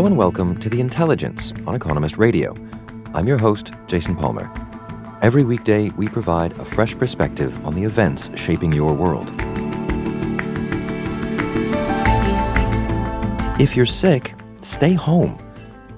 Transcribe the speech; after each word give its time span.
Hello 0.00 0.06
and 0.06 0.16
welcome 0.16 0.56
to 0.60 0.70
The 0.70 0.80
Intelligence 0.80 1.52
on 1.66 1.74
Economist 1.74 2.16
Radio. 2.16 2.56
I'm 3.12 3.28
your 3.28 3.36
host, 3.36 3.72
Jason 3.86 4.16
Palmer. 4.16 4.50
Every 5.20 5.44
weekday, 5.44 5.90
we 5.90 6.08
provide 6.08 6.54
a 6.54 6.64
fresh 6.64 6.96
perspective 6.96 7.62
on 7.66 7.74
the 7.74 7.84
events 7.84 8.30
shaping 8.34 8.72
your 8.72 8.94
world. 8.94 9.30
If 13.60 13.76
you're 13.76 13.84
sick, 13.84 14.32
stay 14.62 14.94
home. 14.94 15.36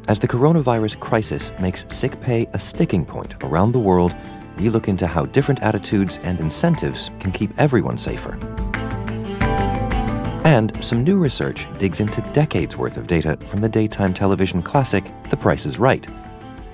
As 0.09 0.19
the 0.19 0.27
coronavirus 0.27 0.98
crisis 0.98 1.53
makes 1.61 1.87
sick 1.89 2.20
pay 2.20 2.48
a 2.55 2.59
sticking 2.59 3.06
point 3.06 3.37
around 3.45 3.70
the 3.70 3.78
world, 3.78 4.16
we 4.59 4.69
look 4.69 4.89
into 4.89 5.06
how 5.06 5.27
different 5.27 5.62
attitudes 5.62 6.19
and 6.25 6.41
incentives 6.41 7.12
can 7.20 7.30
keep 7.30 7.56
everyone 7.56 7.98
safer. 7.98 8.37
And 10.52 10.84
some 10.84 11.02
new 11.02 11.16
research 11.16 11.66
digs 11.78 12.00
into 12.00 12.20
decades 12.34 12.77
worth 12.77 12.98
of 12.98 13.06
data 13.06 13.39
from 13.47 13.62
the 13.62 13.70
daytime 13.70 14.12
television 14.12 14.61
classic 14.61 15.11
The 15.31 15.36
Price 15.39 15.64
is 15.64 15.78
Right. 15.78 16.06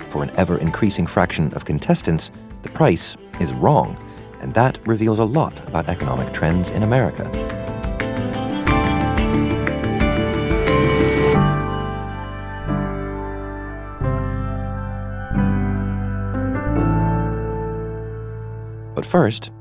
For 0.08 0.24
an 0.24 0.30
ever 0.30 0.58
increasing 0.58 1.06
fraction 1.06 1.54
of 1.54 1.64
contestants, 1.64 2.32
the 2.62 2.70
price 2.70 3.16
is 3.38 3.52
wrong, 3.52 3.96
and 4.40 4.52
that 4.54 4.84
reveals 4.84 5.20
a 5.20 5.24
lot 5.24 5.60
about 5.68 5.88
economic 5.88 6.32
trends 6.32 6.70
in 6.70 6.82
America. 6.82 7.22
But 18.96 19.06
first, 19.06 19.52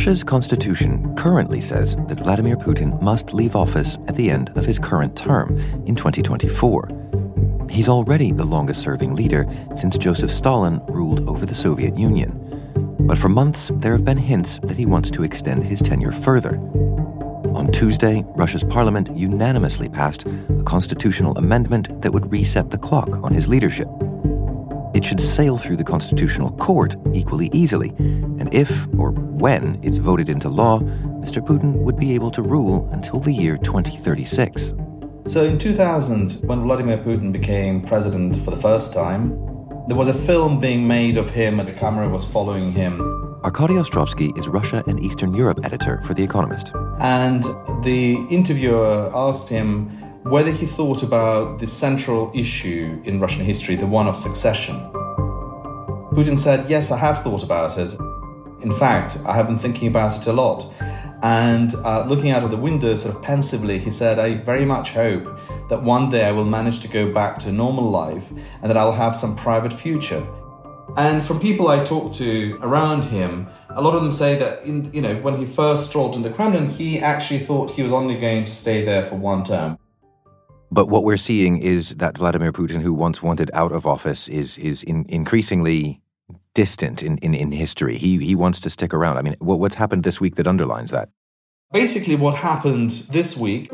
Russia's 0.00 0.24
constitution 0.24 1.14
currently 1.14 1.60
says 1.60 1.94
that 2.08 2.20
Vladimir 2.20 2.56
Putin 2.56 2.98
must 3.02 3.34
leave 3.34 3.54
office 3.54 3.98
at 4.08 4.16
the 4.16 4.30
end 4.30 4.48
of 4.56 4.64
his 4.64 4.78
current 4.78 5.14
term 5.14 5.58
in 5.84 5.94
2024. 5.94 7.66
He's 7.68 7.86
already 7.86 8.32
the 8.32 8.46
longest 8.46 8.80
serving 8.80 9.14
leader 9.14 9.46
since 9.74 9.98
Joseph 9.98 10.30
Stalin 10.30 10.80
ruled 10.86 11.28
over 11.28 11.44
the 11.44 11.54
Soviet 11.54 11.98
Union. 11.98 12.32
But 13.00 13.18
for 13.18 13.28
months, 13.28 13.70
there 13.74 13.92
have 13.92 14.06
been 14.06 14.16
hints 14.16 14.58
that 14.62 14.78
he 14.78 14.86
wants 14.86 15.10
to 15.10 15.22
extend 15.22 15.66
his 15.66 15.82
tenure 15.82 16.12
further. 16.12 16.56
On 17.54 17.70
Tuesday, 17.70 18.24
Russia's 18.28 18.64
parliament 18.64 19.14
unanimously 19.14 19.90
passed 19.90 20.24
a 20.26 20.62
constitutional 20.62 21.36
amendment 21.36 22.00
that 22.00 22.12
would 22.14 22.32
reset 22.32 22.70
the 22.70 22.78
clock 22.78 23.22
on 23.22 23.34
his 23.34 23.48
leadership. 23.48 23.88
It 25.00 25.06
should 25.06 25.18
sail 25.22 25.56
through 25.56 25.78
the 25.78 25.84
Constitutional 25.84 26.52
Court 26.58 26.94
equally 27.14 27.48
easily, 27.54 27.88
and 27.98 28.52
if 28.52 28.86
or 28.98 29.12
when 29.12 29.80
it's 29.82 29.96
voted 29.96 30.28
into 30.28 30.50
law, 30.50 30.80
Mr. 31.24 31.42
Putin 31.42 31.72
would 31.72 31.96
be 31.96 32.14
able 32.14 32.30
to 32.32 32.42
rule 32.42 32.86
until 32.92 33.18
the 33.18 33.32
year 33.32 33.56
2036. 33.56 34.74
So 35.24 35.44
in 35.44 35.56
2000, 35.56 36.46
when 36.46 36.64
Vladimir 36.64 36.98
Putin 36.98 37.32
became 37.32 37.80
president 37.80 38.36
for 38.44 38.50
the 38.50 38.58
first 38.58 38.92
time, 38.92 39.30
there 39.88 39.96
was 39.96 40.08
a 40.08 40.12
film 40.12 40.60
being 40.60 40.86
made 40.86 41.16
of 41.16 41.30
him 41.30 41.60
and 41.60 41.66
the 41.66 41.72
camera 41.72 42.06
was 42.06 42.30
following 42.30 42.70
him. 42.70 43.00
Arkady 43.42 43.76
Ostrovsky 43.76 44.38
is 44.38 44.48
Russia 44.48 44.84
and 44.86 45.00
Eastern 45.00 45.32
Europe 45.32 45.60
editor 45.64 46.02
for 46.02 46.12
The 46.12 46.22
Economist. 46.22 46.72
And 47.00 47.42
the 47.84 48.16
interviewer 48.28 49.10
asked 49.14 49.48
him 49.48 49.90
whether 50.24 50.50
he 50.50 50.66
thought 50.66 51.02
about 51.02 51.58
the 51.58 51.66
central 51.66 52.30
issue 52.34 53.00
in 53.04 53.18
Russian 53.18 53.44
history, 53.44 53.74
the 53.74 53.86
one 53.86 54.06
of 54.06 54.16
succession. 54.16 54.76
Putin 56.12 56.36
said, 56.36 56.68
Yes, 56.68 56.90
I 56.90 56.98
have 56.98 57.22
thought 57.22 57.42
about 57.42 57.78
it. 57.78 57.94
In 58.60 58.72
fact, 58.72 59.18
I 59.26 59.34
have 59.34 59.46
been 59.46 59.58
thinking 59.58 59.88
about 59.88 60.18
it 60.18 60.26
a 60.26 60.32
lot. 60.32 60.70
And 61.22 61.74
uh, 61.84 62.04
looking 62.06 62.30
out 62.30 62.44
of 62.44 62.50
the 62.50 62.56
window, 62.56 62.94
sort 62.94 63.14
of 63.14 63.22
pensively, 63.22 63.78
he 63.78 63.90
said, 63.90 64.18
I 64.18 64.34
very 64.34 64.64
much 64.64 64.92
hope 64.92 65.24
that 65.68 65.82
one 65.82 66.10
day 66.10 66.26
I 66.26 66.32
will 66.32 66.44
manage 66.44 66.80
to 66.80 66.88
go 66.88 67.12
back 67.12 67.38
to 67.40 67.52
normal 67.52 67.90
life 67.90 68.30
and 68.30 68.70
that 68.70 68.76
I'll 68.76 68.92
have 68.92 69.16
some 69.16 69.36
private 69.36 69.72
future. 69.72 70.26
And 70.96 71.22
from 71.22 71.38
people 71.38 71.68
I 71.68 71.84
talked 71.84 72.16
to 72.16 72.58
around 72.62 73.04
him, 73.04 73.48
a 73.70 73.80
lot 73.80 73.94
of 73.94 74.02
them 74.02 74.12
say 74.12 74.36
that 74.38 74.64
in, 74.64 74.92
you 74.92 75.00
know 75.00 75.14
when 75.16 75.36
he 75.36 75.46
first 75.46 75.88
strolled 75.88 76.16
in 76.16 76.22
the 76.22 76.30
Kremlin, 76.30 76.66
he 76.66 76.98
actually 76.98 77.38
thought 77.38 77.70
he 77.70 77.82
was 77.82 77.92
only 77.92 78.16
going 78.16 78.44
to 78.44 78.52
stay 78.52 78.84
there 78.84 79.02
for 79.02 79.14
one 79.14 79.44
term. 79.44 79.78
But 80.70 80.88
what 80.88 81.02
we're 81.02 81.16
seeing 81.16 81.58
is 81.58 81.96
that 81.96 82.16
Vladimir 82.18 82.52
Putin, 82.52 82.82
who 82.82 82.94
once 82.94 83.22
wanted 83.22 83.50
out 83.52 83.72
of 83.72 83.86
office, 83.86 84.28
is 84.28 84.56
is 84.58 84.82
in, 84.82 85.04
increasingly 85.08 86.00
distant 86.54 87.02
in, 87.02 87.18
in, 87.18 87.34
in 87.34 87.52
history. 87.52 87.98
He 87.98 88.18
he 88.18 88.34
wants 88.34 88.60
to 88.60 88.70
stick 88.70 88.94
around. 88.94 89.18
I 89.18 89.22
mean, 89.22 89.36
what, 89.40 89.58
what's 89.58 89.76
happened 89.76 90.04
this 90.04 90.20
week 90.20 90.36
that 90.36 90.46
underlines 90.46 90.90
that? 90.90 91.08
Basically, 91.72 92.16
what 92.16 92.34
happened 92.36 92.90
this 93.10 93.36
week, 93.36 93.70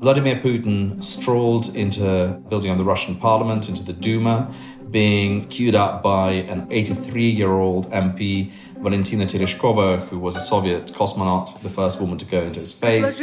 Vladimir 0.00 0.36
Putin 0.36 1.02
strolled 1.02 1.74
into 1.74 2.40
building 2.48 2.70
of 2.70 2.78
the 2.78 2.84
Russian 2.84 3.16
parliament, 3.16 3.68
into 3.68 3.84
the 3.84 3.92
Duma, 3.92 4.52
being 4.90 5.44
cued 5.44 5.74
up 5.74 6.02
by 6.02 6.32
an 6.32 6.66
83 6.70 7.30
year 7.30 7.52
old 7.52 7.90
MP, 7.90 8.52
Valentina 8.78 9.24
Tereshkova, 9.24 10.08
who 10.08 10.18
was 10.18 10.36
a 10.36 10.40
Soviet 10.40 10.92
cosmonaut, 10.92 11.60
the 11.62 11.68
first 11.68 12.00
woman 12.00 12.18
to 12.18 12.24
go 12.24 12.42
into 12.42 12.64
space. 12.66 13.20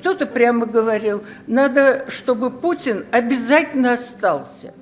Кто-то 0.00 0.26
прямо 0.26 0.66
говорил, 0.66 1.22
надо, 1.46 2.06
чтобы 2.08 2.50
Путин 2.50 3.06
обязательно 3.12 3.94
остался 3.94 4.74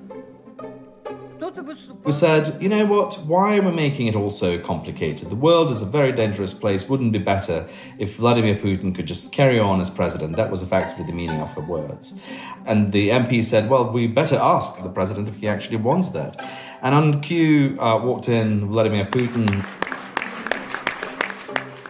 Who 2.04 2.12
said, 2.12 2.50
you 2.62 2.70
know 2.70 2.86
what, 2.86 3.22
why 3.28 3.58
are 3.58 3.62
we 3.62 3.72
making 3.72 4.08
it 4.08 4.16
all 4.16 4.30
so 4.30 4.60
complicated? 4.60 5.30
The 5.30 5.36
world 5.36 5.72
is 5.72 5.82
a 5.82 5.86
very 5.86 6.12
dangerous 6.12 6.54
place. 6.54 6.90
Wouldn't 6.90 7.16
it 7.16 7.20
be 7.20 7.24
better 7.24 7.68
if 7.98 8.18
Vladimir 8.18 8.56
Putin 8.56 8.94
could 8.94 9.08
just 9.08 9.34
carry 9.34 9.60
on 9.60 9.82
as 9.82 9.90
president? 9.90 10.38
That 10.38 10.50
was 10.52 10.62
effectively 10.62 11.06
the 11.06 11.14
meaning 11.14 11.42
of 11.42 11.54
her 11.54 11.62
words. 11.62 12.20
And 12.68 12.92
the 12.92 13.10
MP 13.10 13.44
said, 13.44 13.70
well, 13.70 13.92
we 13.92 14.08
better 14.08 14.38
ask 14.42 14.82
the 14.82 14.90
president 14.90 15.28
if 15.28 15.38
he 15.42 15.48
actually 15.48 15.78
wants 15.78 16.10
that. 16.10 16.38
And 16.82 16.96
on 16.96 17.22
cue 17.22 17.78
uh, 17.80 18.00
walked 18.04 18.30
in 18.30 18.68
Vladimir 18.68 19.06
Putin. 19.06 19.64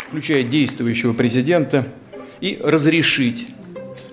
Включая 0.08 0.44
действующего 0.44 1.14
президента, 1.14 1.92
и 2.42 2.60
разрешить 2.62 3.48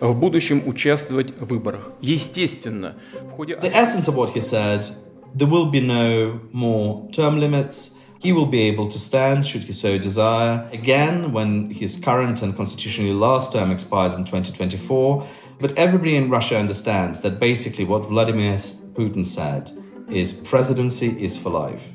в 0.00 0.14
будущем 0.14 0.66
участвовать 0.66 1.38
в 1.38 1.46
выборах. 1.46 1.92
Естественно, 2.00 2.96
в 3.22 3.30
ходе... 3.30 3.54
The 3.54 3.72
essence 3.72 4.08
of 4.08 4.16
what 4.16 4.30
he 4.30 4.40
said 4.40 4.86
there 5.35 5.47
will 5.47 5.69
be 5.69 5.79
no 5.79 6.39
more 6.51 7.09
term 7.11 7.39
limits. 7.39 7.95
He 8.19 8.33
will 8.33 8.47
be 8.47 8.61
able 8.61 8.87
to 8.87 8.97
stand, 8.97 9.45
should 9.45 9.63
he 9.63 9.73
so 9.73 9.97
desire, 9.97 10.67
again 10.73 11.31
when 11.31 11.69
his 11.69 11.99
current 11.99 12.41
and 12.41 12.55
constitutionally 12.55 13.13
last 13.13 13.53
term 13.53 13.69
expires 13.71 14.17
in 14.17 14.25
2024. 14.25 15.27
But 15.59 15.77
everybody 15.77 16.15
in 16.15 16.29
Russia 16.29 16.57
understands 16.57 17.21
that 17.21 17.39
basically 17.39 17.85
what 17.85 18.05
Vladimir 18.05 18.53
Putin 18.53 19.25
said 19.25 19.71
is 20.09 20.33
presidency 20.33 21.09
is 21.23 21.37
for 21.37 21.49
life. 21.49 21.93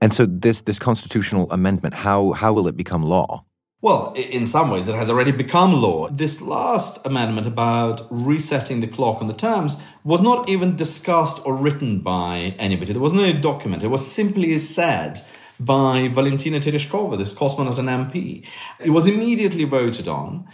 And 0.00 0.14
so 0.14 0.26
this 0.26 0.62
this 0.62 0.78
constitutional 0.78 1.50
amendment, 1.50 1.94
how 1.94 2.32
how 2.32 2.52
will 2.52 2.68
it 2.68 2.76
become 2.76 3.02
law? 3.02 3.44
Well, 3.82 4.12
in 4.12 4.46
some 4.46 4.70
ways, 4.70 4.88
it 4.88 4.94
has 4.94 5.08
already 5.08 5.32
become 5.32 5.80
law. 5.80 6.10
This 6.10 6.42
last 6.42 7.06
amendment 7.06 7.46
about 7.46 8.02
resetting 8.10 8.80
the 8.80 8.86
clock 8.86 9.22
on 9.22 9.28
the 9.28 9.32
terms 9.32 9.82
was 10.04 10.20
not 10.20 10.50
even 10.50 10.76
discussed 10.76 11.46
or 11.46 11.56
written 11.56 12.00
by 12.00 12.54
anybody. 12.58 12.92
There 12.92 13.00
was 13.00 13.14
no 13.14 13.32
document. 13.32 13.82
It 13.82 13.88
was 13.88 14.06
simply 14.06 14.58
said 14.58 15.22
by 15.58 16.08
Valentina 16.08 16.58
Tereshkova, 16.58 17.16
this 17.16 17.34
cosmonaut 17.34 17.78
and 17.78 17.88
MP. 17.88 18.46
It 18.80 18.90
was 18.90 19.06
immediately 19.06 19.64
voted 19.64 20.08
on, 20.08 20.46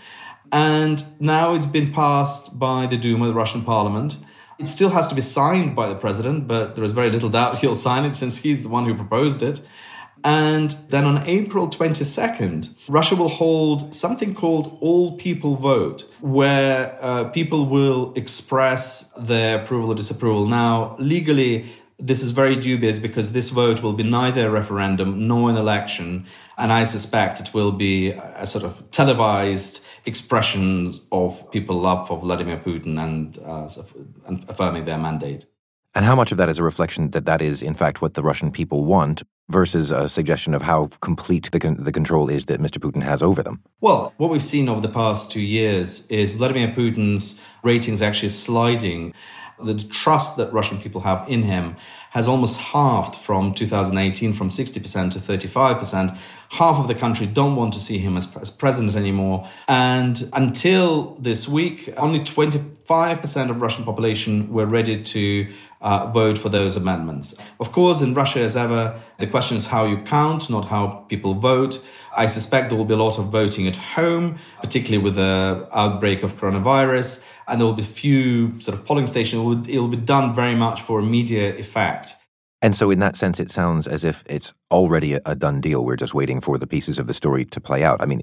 and 0.52 1.02
now 1.18 1.54
it's 1.54 1.66
been 1.66 1.92
passed 1.92 2.60
by 2.60 2.86
the 2.86 2.96
Duma, 2.96 3.26
the 3.26 3.34
Russian 3.34 3.62
parliament. 3.62 4.18
It 4.60 4.68
still 4.68 4.90
has 4.90 5.08
to 5.08 5.16
be 5.16 5.20
signed 5.20 5.74
by 5.74 5.88
the 5.88 5.96
president, 5.96 6.46
but 6.46 6.76
there 6.76 6.84
is 6.84 6.92
very 6.92 7.10
little 7.10 7.30
doubt 7.30 7.58
he'll 7.60 7.74
sign 7.74 8.04
it 8.04 8.14
since 8.14 8.38
he's 8.38 8.62
the 8.62 8.68
one 8.68 8.84
who 8.84 8.94
proposed 8.94 9.42
it. 9.42 9.66
And 10.24 10.70
then 10.88 11.04
on 11.04 11.26
April 11.26 11.68
22nd, 11.68 12.88
Russia 12.88 13.14
will 13.16 13.28
hold 13.28 13.94
something 13.94 14.34
called 14.34 14.78
All 14.80 15.16
People 15.16 15.56
Vote, 15.56 16.02
where 16.20 16.96
uh, 17.00 17.24
people 17.30 17.66
will 17.66 18.12
express 18.14 19.10
their 19.12 19.62
approval 19.62 19.92
or 19.92 19.94
disapproval. 19.94 20.46
Now, 20.46 20.96
legally, 20.98 21.66
this 21.98 22.22
is 22.22 22.32
very 22.32 22.56
dubious 22.56 22.98
because 22.98 23.32
this 23.32 23.50
vote 23.50 23.82
will 23.82 23.94
be 23.94 24.02
neither 24.02 24.48
a 24.48 24.50
referendum 24.50 25.26
nor 25.26 25.48
an 25.48 25.56
election. 25.56 26.26
And 26.58 26.72
I 26.72 26.84
suspect 26.84 27.40
it 27.40 27.54
will 27.54 27.72
be 27.72 28.10
a 28.10 28.46
sort 28.46 28.64
of 28.64 28.90
televised 28.90 29.84
expressions 30.04 31.06
of 31.10 31.50
people 31.52 31.76
love 31.76 32.06
for 32.06 32.18
Vladimir 32.18 32.58
Putin 32.58 33.02
and, 33.02 33.38
uh, 33.38 33.68
and 34.26 34.44
affirming 34.48 34.84
their 34.84 34.98
mandate. 34.98 35.46
And 35.96 36.04
how 36.04 36.14
much 36.14 36.30
of 36.30 36.36
that 36.36 36.50
is 36.50 36.58
a 36.58 36.62
reflection 36.62 37.12
that 37.12 37.24
that 37.24 37.40
is, 37.40 37.62
in 37.62 37.74
fact, 37.74 38.02
what 38.02 38.12
the 38.12 38.22
Russian 38.22 38.50
people 38.52 38.84
want 38.84 39.22
versus 39.48 39.90
a 39.90 40.10
suggestion 40.10 40.52
of 40.52 40.60
how 40.60 40.90
complete 41.00 41.50
the, 41.52 41.58
con- 41.58 41.82
the 41.82 41.90
control 41.90 42.28
is 42.28 42.44
that 42.46 42.60
Mr. 42.60 42.76
Putin 42.76 43.02
has 43.02 43.22
over 43.22 43.42
them? 43.42 43.62
Well, 43.80 44.12
what 44.18 44.28
we've 44.28 44.42
seen 44.42 44.68
over 44.68 44.82
the 44.82 44.90
past 44.90 45.30
two 45.30 45.40
years 45.40 46.06
is 46.08 46.34
Vladimir 46.34 46.68
Putin's 46.68 47.42
ratings 47.62 48.02
actually 48.02 48.28
sliding. 48.28 49.14
The 49.62 49.74
trust 49.78 50.36
that 50.36 50.52
Russian 50.52 50.78
people 50.78 51.00
have 51.02 51.24
in 51.28 51.42
him 51.42 51.76
has 52.10 52.28
almost 52.28 52.60
halved 52.60 53.16
from 53.16 53.54
2018 53.54 54.32
from 54.32 54.48
60% 54.48 55.12
to 55.12 55.18
35%. 55.18 56.18
Half 56.50 56.76
of 56.76 56.88
the 56.88 56.94
country 56.94 57.26
don't 57.26 57.56
want 57.56 57.72
to 57.72 57.80
see 57.80 57.98
him 57.98 58.16
as, 58.16 58.34
as 58.36 58.50
president 58.50 58.96
anymore. 58.96 59.48
And 59.66 60.22
until 60.32 61.14
this 61.14 61.48
week, 61.48 61.92
only 61.96 62.20
25% 62.20 63.50
of 63.50 63.60
Russian 63.60 63.84
population 63.84 64.52
were 64.52 64.66
ready 64.66 65.02
to 65.02 65.48
uh, 65.80 66.10
vote 66.10 66.38
for 66.38 66.48
those 66.48 66.76
amendments. 66.76 67.38
Of 67.60 67.72
course, 67.72 68.02
in 68.02 68.14
Russia, 68.14 68.40
as 68.40 68.56
ever, 68.56 68.98
the 69.18 69.26
question 69.26 69.56
is 69.56 69.68
how 69.68 69.86
you 69.86 69.98
count, 69.98 70.50
not 70.50 70.66
how 70.66 71.04
people 71.08 71.34
vote. 71.34 71.84
I 72.16 72.26
suspect 72.26 72.70
there 72.70 72.78
will 72.78 72.86
be 72.86 72.94
a 72.94 72.96
lot 72.96 73.18
of 73.18 73.26
voting 73.26 73.68
at 73.68 73.76
home, 73.76 74.38
particularly 74.62 75.04
with 75.04 75.16
the 75.16 75.68
outbreak 75.72 76.22
of 76.22 76.36
coronavirus, 76.40 77.26
and 77.48 77.60
there 77.60 77.66
will 77.66 77.74
be 77.74 77.82
few 77.82 78.60
sort 78.60 78.78
of 78.78 78.84
polling 78.84 79.06
stations. 79.06 79.40
It 79.40 79.44
will, 79.44 79.68
it 79.68 79.78
will 79.78 79.88
be 79.88 79.96
done 79.96 80.34
very 80.34 80.54
much 80.54 80.82
for 80.82 80.98
immediate 81.00 81.58
effect. 81.58 82.14
And 82.62 82.74
so, 82.74 82.90
in 82.90 83.00
that 83.00 83.16
sense, 83.16 83.38
it 83.38 83.50
sounds 83.50 83.86
as 83.86 84.02
if 84.02 84.24
it's 84.26 84.54
already 84.70 85.14
a, 85.14 85.34
done 85.34 85.60
deal. 85.60 85.84
We're 85.84 85.96
just 85.96 86.14
waiting 86.14 86.40
for 86.40 86.56
the 86.56 86.66
pieces 86.66 86.98
of 86.98 87.06
the 87.06 87.14
story 87.14 87.44
to 87.44 87.60
play 87.60 87.84
out. 87.84 88.00
I 88.00 88.06
mean, 88.06 88.22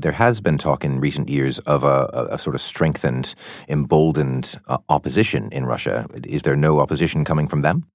there 0.00 0.12
has 0.12 0.40
been 0.40 0.58
talk 0.58 0.84
in 0.84 1.00
recent 1.00 1.28
years 1.28 1.60
of 1.60 1.84
a, 1.84 2.28
a 2.32 2.38
sort 2.38 2.56
of 2.56 2.60
strengthened, 2.60 3.34
emboldened 3.68 4.56
uh, 4.66 4.78
opposition 4.88 5.48
in 5.52 5.64
Russia. 5.64 6.06
Is 6.24 6.42
there 6.42 6.56
no 6.56 6.80
opposition 6.80 7.24
coming 7.24 7.46
from 7.46 7.62
them? 7.62 7.86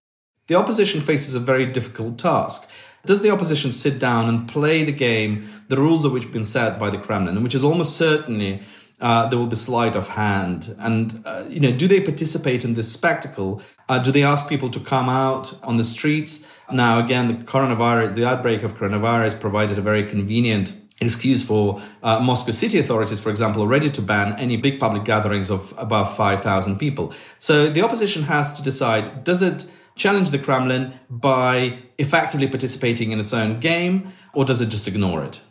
The 0.48 0.56
opposition 0.56 1.02
faces 1.02 1.36
a 1.36 1.40
very 1.40 1.66
difficult 1.66 2.18
task. 2.18 2.72
Does 3.06 3.22
the 3.22 3.31
opposition 3.31 3.72
sit 3.72 4.00
down 4.00 4.30
and 4.30 4.48
play 4.48 4.86
the 4.86 4.94
game, 4.94 5.48
the 5.68 5.78
rules 5.78 6.06
of 6.06 6.14
which 6.14 6.24
have 6.24 6.31
been 6.31 6.46
set 6.46 6.80
by 6.80 6.90
the 6.90 6.98
Kremlin, 6.98 7.36
and 7.36 7.44
which 7.44 7.56
is 7.56 7.64
almost 7.64 7.98
certainly 7.98 8.62
uh, 9.04 9.28
there 9.28 9.38
will 9.38 9.48
be 9.48 9.56
sleight 9.56 9.98
of 9.98 10.08
hand. 10.08 10.74
And, 10.80 11.22
uh, 11.26 11.46
you 11.50 11.60
know, 11.60 11.74
do 11.74 11.88
they 11.88 12.00
participate 12.00 12.64
in 12.64 12.74
this 12.76 12.92
spectacle? 12.92 13.62
Uh, 13.90 14.00
do 14.00 14.12
they 14.12 14.24
ask 14.24 14.48
people 14.48 14.70
to 14.70 14.80
come 14.80 15.10
out 15.10 15.60
on 15.62 15.76
the 15.76 15.84
streets? 15.84 16.50
Now, 16.72 17.04
again, 17.04 17.28
the 17.28 17.34
coronavirus, 17.34 18.16
the 18.16 18.26
outbreak 18.26 18.64
of 18.64 18.78
coronavirus 18.78 19.42
provided 19.42 19.78
a 19.78 19.82
very 19.82 20.04
convenient 20.04 20.74
excuse 21.02 21.46
for 21.46 21.82
uh, 22.02 22.22
Moscow 22.22 22.54
city 22.54 22.80
authorities, 22.80 23.20
for 23.20 23.30
example, 23.30 23.62
already 23.62 23.90
to 23.90 24.02
ban 24.02 24.40
any 24.40 24.56
big 24.56 24.80
public 24.80 25.04
gatherings 25.04 25.52
of 25.52 25.74
above 25.78 26.16
5,000 26.16 26.80
people. 26.80 27.14
So 27.40 27.70
the 27.70 27.82
opposition 27.82 28.24
has 28.24 28.56
to 28.56 28.64
decide, 28.64 29.26
does 29.26 29.42
it 29.42 29.70
challenge 29.96 30.32
the 30.32 30.40
Kremlin 30.40 30.94
by 31.10 31.80
effectively 31.98 32.48
participating 32.48 33.12
in 33.12 33.20
its 33.20 33.34
own 33.34 33.60
game, 33.60 34.14
or 34.34 34.46
does 34.46 34.62
it 34.62 34.68
just 34.68 34.88
ignore 34.88 35.26
it? 35.26 35.44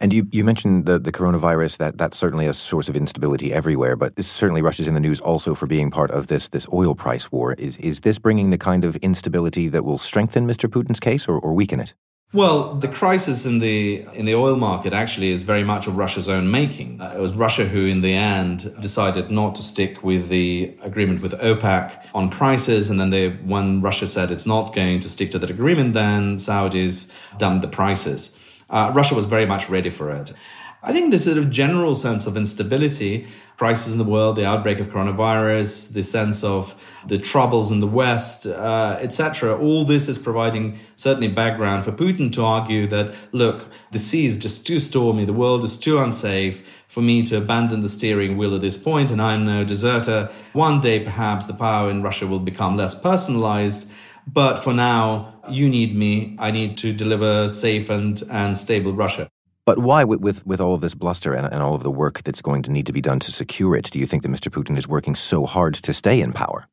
And 0.00 0.12
you, 0.12 0.26
you 0.30 0.44
mentioned 0.44 0.86
the, 0.86 0.98
the 0.98 1.12
coronavirus, 1.12 1.78
that 1.78 1.98
that's 1.98 2.16
certainly 2.16 2.46
a 2.46 2.54
source 2.54 2.88
of 2.88 2.96
instability 2.96 3.52
everywhere, 3.52 3.96
but 3.96 4.22
certainly 4.22 4.62
Russia's 4.62 4.86
in 4.86 4.94
the 4.94 5.00
news 5.00 5.20
also 5.20 5.54
for 5.54 5.66
being 5.66 5.90
part 5.90 6.10
of 6.10 6.26
this, 6.26 6.48
this 6.48 6.66
oil 6.72 6.94
price 6.94 7.30
war. 7.30 7.54
Is, 7.54 7.76
is 7.78 8.00
this 8.00 8.18
bringing 8.18 8.50
the 8.50 8.58
kind 8.58 8.84
of 8.84 8.96
instability 8.96 9.68
that 9.68 9.84
will 9.84 9.98
strengthen 9.98 10.46
Mr. 10.46 10.68
Putin's 10.68 11.00
case 11.00 11.28
or, 11.28 11.38
or 11.38 11.54
weaken 11.54 11.80
it? 11.80 11.94
Well, 12.34 12.74
the 12.74 12.88
crisis 12.88 13.46
in 13.46 13.60
the 13.60 14.04
in 14.12 14.24
the 14.24 14.34
oil 14.34 14.56
market 14.56 14.92
actually 14.92 15.30
is 15.30 15.44
very 15.44 15.62
much 15.62 15.86
of 15.86 15.96
Russia's 15.96 16.28
own 16.28 16.50
making. 16.50 17.00
Uh, 17.00 17.14
it 17.16 17.20
was 17.20 17.32
Russia 17.32 17.64
who, 17.64 17.86
in 17.86 18.00
the 18.00 18.12
end, 18.12 18.74
decided 18.80 19.30
not 19.30 19.54
to 19.54 19.62
stick 19.62 20.02
with 20.02 20.30
the 20.30 20.76
agreement 20.82 21.22
with 21.22 21.32
OPEC 21.34 21.92
on 22.12 22.30
prices, 22.30 22.90
and 22.90 22.98
then 22.98 23.10
they, 23.10 23.30
when 23.30 23.80
Russia 23.82 24.08
said 24.08 24.32
it's 24.32 24.48
not 24.48 24.74
going 24.74 24.98
to 24.98 25.08
stick 25.08 25.30
to 25.30 25.38
that 25.38 25.48
agreement, 25.48 25.94
then 25.94 26.34
Saudis 26.36 27.08
dumped 27.38 27.62
the 27.62 27.68
prices. 27.68 28.36
Uh, 28.68 28.92
Russia 28.94 29.14
was 29.14 29.24
very 29.24 29.46
much 29.46 29.68
ready 29.68 29.90
for 29.90 30.10
it. 30.10 30.32
I 30.86 30.92
think 30.92 31.12
the 31.12 31.18
sort 31.18 31.38
of 31.38 31.50
general 31.50 31.94
sense 31.94 32.26
of 32.26 32.36
instability, 32.36 33.26
crisis 33.56 33.92
in 33.92 33.98
the 33.98 34.04
world, 34.04 34.36
the 34.36 34.44
outbreak 34.44 34.80
of 34.80 34.88
coronavirus, 34.88 35.94
the 35.94 36.02
sense 36.02 36.44
of 36.44 36.74
the 37.06 37.16
troubles 37.16 37.72
in 37.72 37.80
the 37.80 37.86
West, 37.86 38.46
uh, 38.46 38.98
etc. 39.00 39.56
All 39.56 39.84
this 39.84 40.08
is 40.08 40.18
providing 40.18 40.78
certainly 40.94 41.28
background 41.28 41.84
for 41.84 41.92
Putin 41.92 42.30
to 42.32 42.44
argue 42.44 42.86
that 42.88 43.14
look, 43.32 43.70
the 43.92 43.98
sea 43.98 44.26
is 44.26 44.36
just 44.36 44.66
too 44.66 44.78
stormy, 44.78 45.24
the 45.24 45.32
world 45.32 45.64
is 45.64 45.78
too 45.78 45.98
unsafe 45.98 46.84
for 46.86 47.00
me 47.00 47.22
to 47.22 47.38
abandon 47.38 47.80
the 47.80 47.88
steering 47.88 48.36
wheel 48.36 48.54
at 48.54 48.60
this 48.60 48.76
point, 48.76 49.10
and 49.10 49.22
I'm 49.22 49.46
no 49.46 49.64
deserter. 49.64 50.30
One 50.52 50.82
day, 50.82 51.00
perhaps 51.00 51.46
the 51.46 51.54
power 51.54 51.88
in 51.88 52.02
Russia 52.02 52.26
will 52.26 52.40
become 52.40 52.76
less 52.76 53.00
personalized, 53.00 53.90
but 54.26 54.58
for 54.58 54.74
now, 54.74 55.33
you 55.48 55.68
need 55.68 55.94
me. 55.94 56.36
I 56.38 56.50
need 56.50 56.76
to 56.78 56.92
deliver 56.92 57.48
safe 57.48 57.90
and, 57.90 58.22
and 58.30 58.56
stable 58.56 58.92
Russia. 58.92 59.28
But 59.66 59.78
why, 59.78 60.04
with, 60.04 60.44
with, 60.44 60.60
all 60.60 60.74
of 60.74 60.82
this 60.82 60.94
bluster 60.94 61.32
and, 61.32 61.46
and 61.46 61.62
all 61.62 61.74
of 61.74 61.82
the 61.82 61.90
work 61.90 62.22
that's 62.22 62.42
going 62.42 62.62
to 62.64 62.70
need 62.70 62.86
to 62.86 62.92
be 62.92 63.00
done 63.00 63.18
to 63.20 63.32
secure 63.32 63.74
it, 63.74 63.90
do 63.90 63.98
you 63.98 64.06
think 64.06 64.22
that 64.22 64.30
Mr. 64.30 64.52
Putin 64.52 64.76
is 64.76 64.86
working 64.86 65.14
so 65.14 65.46
hard 65.46 65.74
to 65.74 65.94
stay 65.94 66.20
in 66.20 66.34
power? 66.34 66.68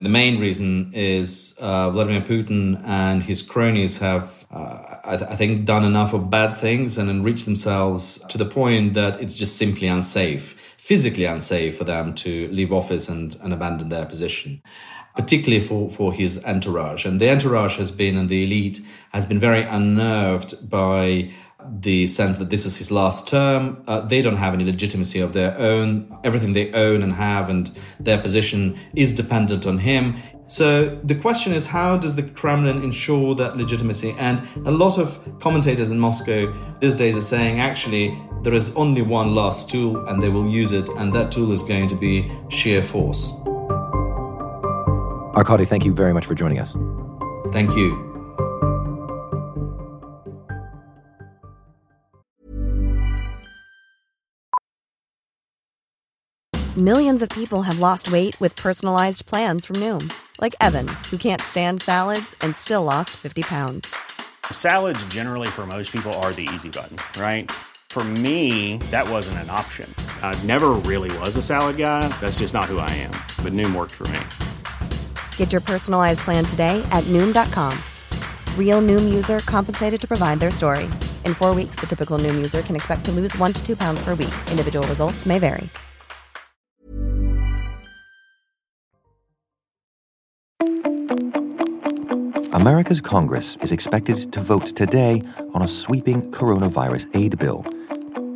The 0.00 0.08
main 0.08 0.40
reason 0.40 0.92
is 0.94 1.58
uh, 1.60 1.90
Vladimir 1.90 2.22
Putin 2.22 2.82
and 2.86 3.22
his 3.22 3.42
cronies 3.42 3.98
have, 3.98 4.46
uh, 4.50 4.96
I, 5.04 5.16
th- 5.18 5.30
I, 5.30 5.36
think, 5.36 5.66
done 5.66 5.84
enough 5.84 6.14
of 6.14 6.30
bad 6.30 6.56
things 6.56 6.96
and 6.96 7.10
enriched 7.10 7.44
themselves 7.44 8.24
to 8.30 8.38
the 8.38 8.46
point 8.46 8.94
that 8.94 9.20
it's 9.20 9.34
just 9.34 9.58
simply 9.58 9.88
unsafe, 9.88 10.74
physically 10.78 11.26
unsafe 11.26 11.76
for 11.76 11.84
them 11.84 12.14
to 12.14 12.48
leave 12.48 12.72
office 12.72 13.10
and, 13.10 13.36
and 13.42 13.52
abandon 13.52 13.90
their 13.90 14.06
position 14.06 14.62
particularly 15.16 15.64
for, 15.64 15.90
for 15.90 16.12
his 16.12 16.44
entourage. 16.44 17.04
And 17.04 17.20
the 17.20 17.30
entourage 17.30 17.76
has 17.76 17.90
been, 17.90 18.16
and 18.16 18.28
the 18.28 18.44
elite 18.44 18.80
has 19.12 19.26
been 19.26 19.38
very 19.38 19.62
unnerved 19.62 20.70
by 20.70 21.30
the 21.68 22.06
sense 22.06 22.38
that 22.38 22.50
this 22.50 22.64
is 22.64 22.78
his 22.78 22.90
last 22.90 23.28
term. 23.28 23.82
Uh, 23.86 24.00
they 24.00 24.22
don't 24.22 24.36
have 24.36 24.54
any 24.54 24.64
legitimacy 24.64 25.20
of 25.20 25.32
their 25.32 25.56
own. 25.58 26.18
Everything 26.24 26.52
they 26.52 26.72
own 26.72 27.02
and 27.02 27.12
have 27.14 27.50
and 27.50 27.70
their 27.98 28.18
position 28.18 28.78
is 28.94 29.14
dependent 29.14 29.66
on 29.66 29.78
him. 29.78 30.16
So 30.48 30.96
the 31.04 31.14
question 31.14 31.52
is, 31.52 31.68
how 31.68 31.96
does 31.96 32.16
the 32.16 32.24
Kremlin 32.24 32.82
ensure 32.82 33.36
that 33.36 33.56
legitimacy? 33.56 34.16
And 34.18 34.42
a 34.66 34.70
lot 34.72 34.98
of 34.98 35.38
commentators 35.38 35.92
in 35.92 36.00
Moscow 36.00 36.52
these 36.80 36.96
days 36.96 37.16
are 37.16 37.20
saying, 37.20 37.60
actually, 37.60 38.18
there 38.42 38.54
is 38.54 38.74
only 38.74 39.02
one 39.02 39.34
last 39.34 39.70
tool 39.70 40.04
and 40.08 40.20
they 40.20 40.28
will 40.28 40.48
use 40.48 40.72
it. 40.72 40.88
And 40.96 41.12
that 41.12 41.30
tool 41.30 41.52
is 41.52 41.62
going 41.62 41.86
to 41.88 41.94
be 41.94 42.28
sheer 42.48 42.82
force. 42.82 43.32
Arkady, 45.34 45.64
thank 45.64 45.84
you 45.84 45.92
very 45.92 46.12
much 46.12 46.26
for 46.26 46.34
joining 46.34 46.58
us. 46.58 46.76
Thank 47.52 47.74
you. 47.76 48.10
Millions 56.76 57.20
of 57.20 57.28
people 57.30 57.62
have 57.62 57.80
lost 57.80 58.12
weight 58.12 58.40
with 58.40 58.54
personalized 58.54 59.26
plans 59.26 59.64
from 59.64 59.76
Noom, 59.76 60.10
like 60.40 60.54
Evan, 60.60 60.86
who 61.10 61.16
can't 61.16 61.40
stand 61.40 61.82
salads 61.82 62.34
and 62.40 62.54
still 62.56 62.84
lost 62.84 63.10
50 63.10 63.42
pounds. 63.42 63.94
Salads, 64.52 65.04
generally, 65.06 65.48
for 65.48 65.66
most 65.66 65.92
people, 65.92 66.12
are 66.22 66.32
the 66.32 66.48
easy 66.54 66.70
button, 66.70 66.96
right? 67.20 67.50
For 67.90 68.04
me, 68.04 68.76
that 68.92 69.08
wasn't 69.08 69.38
an 69.38 69.50
option. 69.50 69.92
I 70.22 70.40
never 70.44 70.70
really 70.70 71.10
was 71.18 71.34
a 71.34 71.42
salad 71.42 71.76
guy. 71.76 72.06
That's 72.20 72.38
just 72.38 72.54
not 72.54 72.66
who 72.66 72.78
I 72.78 72.90
am. 72.90 73.10
But 73.42 73.52
Noom 73.52 73.74
worked 73.74 73.94
for 73.94 74.06
me. 74.08 74.20
Get 75.40 75.52
your 75.52 75.62
personalized 75.62 76.20
plan 76.20 76.44
today 76.44 76.86
at 76.90 77.02
noom.com. 77.04 77.72
Real 78.58 78.82
noom 78.82 79.14
user 79.14 79.38
compensated 79.38 79.98
to 80.02 80.06
provide 80.06 80.38
their 80.38 80.50
story. 80.50 80.84
In 81.24 81.32
four 81.32 81.54
weeks, 81.54 81.80
the 81.80 81.86
typical 81.86 82.18
noom 82.18 82.34
user 82.34 82.60
can 82.60 82.76
expect 82.76 83.06
to 83.06 83.12
lose 83.12 83.34
one 83.38 83.54
to 83.54 83.66
two 83.66 83.74
pounds 83.74 84.04
per 84.04 84.14
week. 84.14 84.34
Individual 84.50 84.86
results 84.86 85.24
may 85.24 85.38
vary. 85.38 85.70
America's 92.52 93.00
Congress 93.00 93.56
is 93.62 93.72
expected 93.72 94.30
to 94.34 94.42
vote 94.42 94.66
today 94.76 95.22
on 95.54 95.62
a 95.62 95.66
sweeping 95.66 96.30
coronavirus 96.32 97.08
aid 97.14 97.38
bill. 97.38 97.64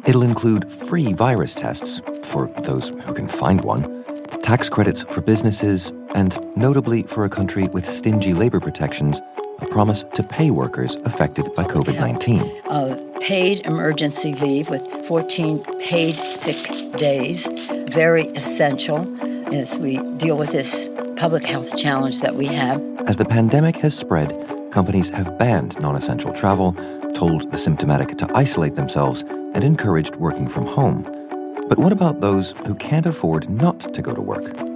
It'll 0.07 0.23
include 0.23 0.73
free 0.73 1.13
virus 1.13 1.55
tests 1.55 2.01
for 2.23 2.51
those 2.63 2.89
who 2.89 3.13
can 3.13 3.29
find 3.29 3.63
one 3.63 4.05
tax 4.45 4.69
credits 4.69 5.03
for 5.05 5.23
businesses, 5.23 5.91
and 6.15 6.39
notably 6.57 7.03
for 7.03 7.25
a 7.25 7.29
country 7.29 7.69
with 7.69 7.87
stingy 7.89 8.33
labor 8.33 8.61
protections, 8.61 9.21
a 9.61 9.67
promise 9.67 10.05
to 10.15 10.23
pay 10.23 10.51
workers 10.51 10.97
affected 11.05 11.53
by 11.55 11.65
COVID 11.65 11.99
19. 11.99 12.63
Uh, 12.69 12.97
paid 13.21 13.61
emergency 13.67 14.35
leave 14.35 14.69
with 14.69 14.83
14 15.07 15.65
paid 15.81 16.15
sick 16.37 16.69
days, 16.99 17.47
very 17.89 18.27
essential 18.29 19.07
as 19.55 19.79
we 19.79 19.99
deal 20.17 20.37
with 20.37 20.53
this 20.53 20.89
public 21.17 21.45
health 21.45 21.77
challenge 21.77 22.21
that 22.21 22.35
we 22.37 22.47
have. 22.47 22.83
As 23.07 23.17
the 23.17 23.25
pandemic 23.25 23.77
has 23.77 23.97
spread, 23.97 24.33
companies 24.71 25.11
have 25.11 25.39
banned 25.39 25.79
non 25.81 25.97
essential 25.97 26.33
travel, 26.33 26.73
told 27.15 27.51
the 27.51 27.59
symptomatic 27.59 28.17
to 28.19 28.31
isolate 28.35 28.75
themselves, 28.75 29.23
and 29.55 29.63
encouraged 29.63 30.17
working 30.17 30.49
from 30.49 30.67
home. 30.67 31.03
But 31.69 31.79
what 31.79 31.93
about 31.93 32.21
those 32.21 32.53
who 32.67 32.75
can't 32.75 33.07
afford 33.07 33.49
not 33.49 33.95
to 33.95 34.03
go 34.03 34.13
to 34.13 34.21
work? 34.21 34.74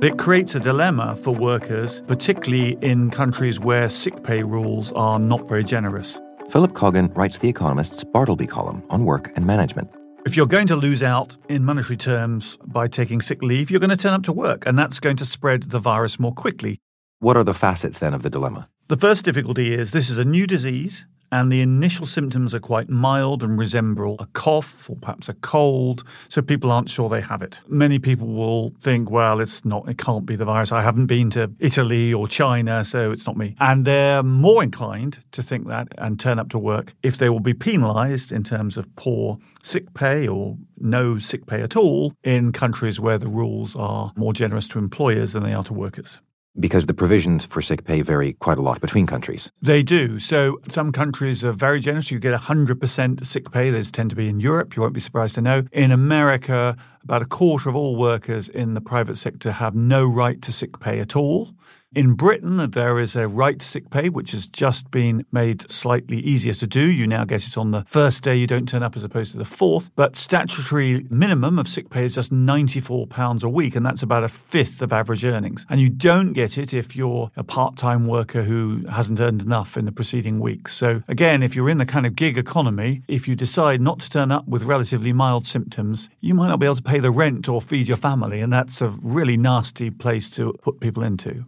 It 0.00 0.16
creates 0.16 0.54
a 0.54 0.60
dilemma 0.60 1.16
for 1.16 1.34
workers, 1.34 2.02
particularly 2.06 2.78
in 2.82 3.10
countries 3.10 3.58
where 3.58 3.88
sick 3.88 4.22
pay 4.22 4.44
rules 4.44 4.92
are 4.92 5.18
not 5.18 5.48
very 5.48 5.64
generous. 5.64 6.20
Philip 6.50 6.70
Coggan 6.70 7.12
writes 7.16 7.38
The 7.38 7.48
Economist's 7.48 8.04
Bartleby 8.04 8.46
column 8.46 8.84
on 8.90 9.04
work 9.04 9.32
and 9.34 9.44
management. 9.44 9.90
If 10.24 10.36
you're 10.36 10.46
going 10.46 10.68
to 10.68 10.76
lose 10.76 11.02
out 11.02 11.36
in 11.48 11.64
monetary 11.64 11.96
terms 11.96 12.58
by 12.64 12.86
taking 12.86 13.20
sick 13.20 13.42
leave, 13.42 13.72
you're 13.72 13.80
going 13.80 13.90
to 13.90 13.96
turn 13.96 14.12
up 14.12 14.22
to 14.24 14.32
work, 14.32 14.64
and 14.66 14.78
that's 14.78 15.00
going 15.00 15.16
to 15.16 15.26
spread 15.26 15.70
the 15.70 15.80
virus 15.80 16.20
more 16.20 16.32
quickly. 16.32 16.78
What 17.18 17.36
are 17.36 17.42
the 17.42 17.52
facets 17.52 17.98
then 17.98 18.14
of 18.14 18.22
the 18.22 18.30
dilemma? 18.30 18.68
The 18.86 18.96
first 18.96 19.24
difficulty 19.24 19.74
is 19.74 19.90
this 19.90 20.08
is 20.08 20.18
a 20.18 20.24
new 20.24 20.46
disease, 20.46 21.08
and 21.30 21.52
the 21.52 21.60
initial 21.60 22.06
symptoms 22.06 22.54
are 22.54 22.60
quite 22.60 22.88
mild 22.88 23.42
and 23.42 23.58
resemble 23.58 24.16
a 24.18 24.26
cough 24.26 24.88
or 24.88 24.96
perhaps 24.96 25.28
a 25.28 25.34
cold, 25.34 26.04
so 26.28 26.42
people 26.42 26.70
aren't 26.70 26.88
sure 26.88 27.08
they 27.08 27.20
have 27.20 27.42
it. 27.42 27.60
Many 27.68 27.98
people 27.98 28.28
will 28.28 28.72
think, 28.80 29.10
well, 29.10 29.40
it's 29.40 29.64
not, 29.64 29.88
it 29.88 29.98
can't 29.98 30.26
be 30.26 30.36
the 30.36 30.44
virus. 30.44 30.72
I 30.72 30.82
haven't 30.82 31.06
been 31.06 31.30
to 31.30 31.52
Italy 31.58 32.12
or 32.14 32.28
China, 32.28 32.84
so 32.84 33.10
it's 33.10 33.26
not 33.26 33.36
me. 33.36 33.56
And 33.60 33.84
they're 33.84 34.22
more 34.22 34.62
inclined 34.62 35.22
to 35.32 35.42
think 35.42 35.68
that 35.68 35.88
and 35.98 36.18
turn 36.18 36.38
up 36.38 36.48
to 36.50 36.58
work 36.58 36.94
if 37.02 37.18
they 37.18 37.28
will 37.28 37.40
be 37.40 37.54
penalized 37.54 38.32
in 38.32 38.42
terms 38.42 38.76
of 38.76 38.94
poor 38.96 39.38
sick 39.62 39.92
pay 39.94 40.26
or 40.26 40.56
no 40.78 41.18
sick 41.18 41.46
pay 41.46 41.62
at 41.62 41.76
all 41.76 42.14
in 42.22 42.52
countries 42.52 43.00
where 43.00 43.18
the 43.18 43.28
rules 43.28 43.76
are 43.76 44.12
more 44.16 44.32
generous 44.32 44.68
to 44.68 44.78
employers 44.78 45.32
than 45.32 45.42
they 45.42 45.52
are 45.52 45.64
to 45.64 45.74
workers 45.74 46.20
because 46.58 46.86
the 46.86 46.94
provisions 46.94 47.44
for 47.44 47.62
sick 47.62 47.84
pay 47.84 48.02
vary 48.02 48.34
quite 48.34 48.58
a 48.58 48.62
lot 48.62 48.80
between 48.80 49.06
countries. 49.06 49.50
They 49.62 49.82
do. 49.82 50.18
So 50.18 50.60
some 50.68 50.92
countries 50.92 51.44
are 51.44 51.52
very 51.52 51.80
generous. 51.80 52.10
You 52.10 52.18
get 52.18 52.38
100% 52.38 53.24
sick 53.24 53.50
pay. 53.50 53.70
Those 53.70 53.90
tend 53.90 54.10
to 54.10 54.16
be 54.16 54.28
in 54.28 54.40
Europe. 54.40 54.76
You 54.76 54.82
won't 54.82 54.94
be 54.94 55.00
surprised 55.00 55.34
to 55.36 55.40
know. 55.40 55.64
In 55.72 55.92
America, 55.92 56.76
about 57.08 57.22
a 57.22 57.24
quarter 57.24 57.70
of 57.70 57.74
all 57.74 57.96
workers 57.96 58.50
in 58.50 58.74
the 58.74 58.82
private 58.82 59.16
sector 59.16 59.50
have 59.50 59.74
no 59.74 60.04
right 60.04 60.42
to 60.42 60.52
sick 60.52 60.78
pay 60.78 61.00
at 61.00 61.16
all. 61.16 61.54
In 61.94 62.12
Britain, 62.12 62.70
there 62.72 63.00
is 63.00 63.16
a 63.16 63.26
right 63.26 63.58
to 63.58 63.64
sick 63.64 63.88
pay, 63.88 64.10
which 64.10 64.32
has 64.32 64.46
just 64.46 64.90
been 64.90 65.24
made 65.32 65.70
slightly 65.70 66.18
easier 66.18 66.52
to 66.52 66.66
do. 66.66 66.82
You 66.82 67.06
now 67.06 67.24
get 67.24 67.46
it 67.46 67.56
on 67.56 67.70
the 67.70 67.82
first 67.86 68.22
day 68.22 68.36
you 68.36 68.46
don't 68.46 68.68
turn 68.68 68.82
up 68.82 68.94
as 68.94 69.04
opposed 69.04 69.32
to 69.32 69.38
the 69.38 69.46
fourth. 69.46 69.90
But 69.96 70.14
statutory 70.14 71.06
minimum 71.08 71.58
of 71.58 71.66
sick 71.66 71.88
pay 71.88 72.04
is 72.04 72.14
just 72.14 72.30
£94 72.30 73.42
a 73.42 73.48
week, 73.48 73.74
and 73.74 73.86
that's 73.86 74.02
about 74.02 74.22
a 74.22 74.28
fifth 74.28 74.82
of 74.82 74.92
average 74.92 75.24
earnings. 75.24 75.64
And 75.70 75.80
you 75.80 75.88
don't 75.88 76.34
get 76.34 76.58
it 76.58 76.74
if 76.74 76.94
you're 76.94 77.30
a 77.36 77.42
part 77.42 77.78
time 77.78 78.06
worker 78.06 78.42
who 78.42 78.84
hasn't 78.90 79.18
earned 79.18 79.40
enough 79.40 79.78
in 79.78 79.86
the 79.86 79.92
preceding 79.92 80.40
weeks. 80.40 80.74
So, 80.74 81.02
again, 81.08 81.42
if 81.42 81.56
you're 81.56 81.70
in 81.70 81.78
the 81.78 81.86
kind 81.86 82.04
of 82.04 82.14
gig 82.14 82.36
economy, 82.36 83.00
if 83.08 83.26
you 83.26 83.34
decide 83.34 83.80
not 83.80 84.00
to 84.00 84.10
turn 84.10 84.30
up 84.30 84.46
with 84.46 84.64
relatively 84.64 85.14
mild 85.14 85.46
symptoms, 85.46 86.10
you 86.20 86.34
might 86.34 86.48
not 86.48 86.60
be 86.60 86.66
able 86.66 86.76
to 86.76 86.82
pay 86.82 86.97
the 87.00 87.10
rent 87.10 87.48
or 87.48 87.60
feed 87.60 87.88
your 87.88 87.96
family, 87.96 88.40
and 88.40 88.52
that's 88.52 88.80
a 88.80 88.88
really 88.88 89.36
nasty 89.36 89.90
place 89.90 90.30
to 90.30 90.54
put 90.62 90.80
people 90.80 91.02
into. 91.02 91.44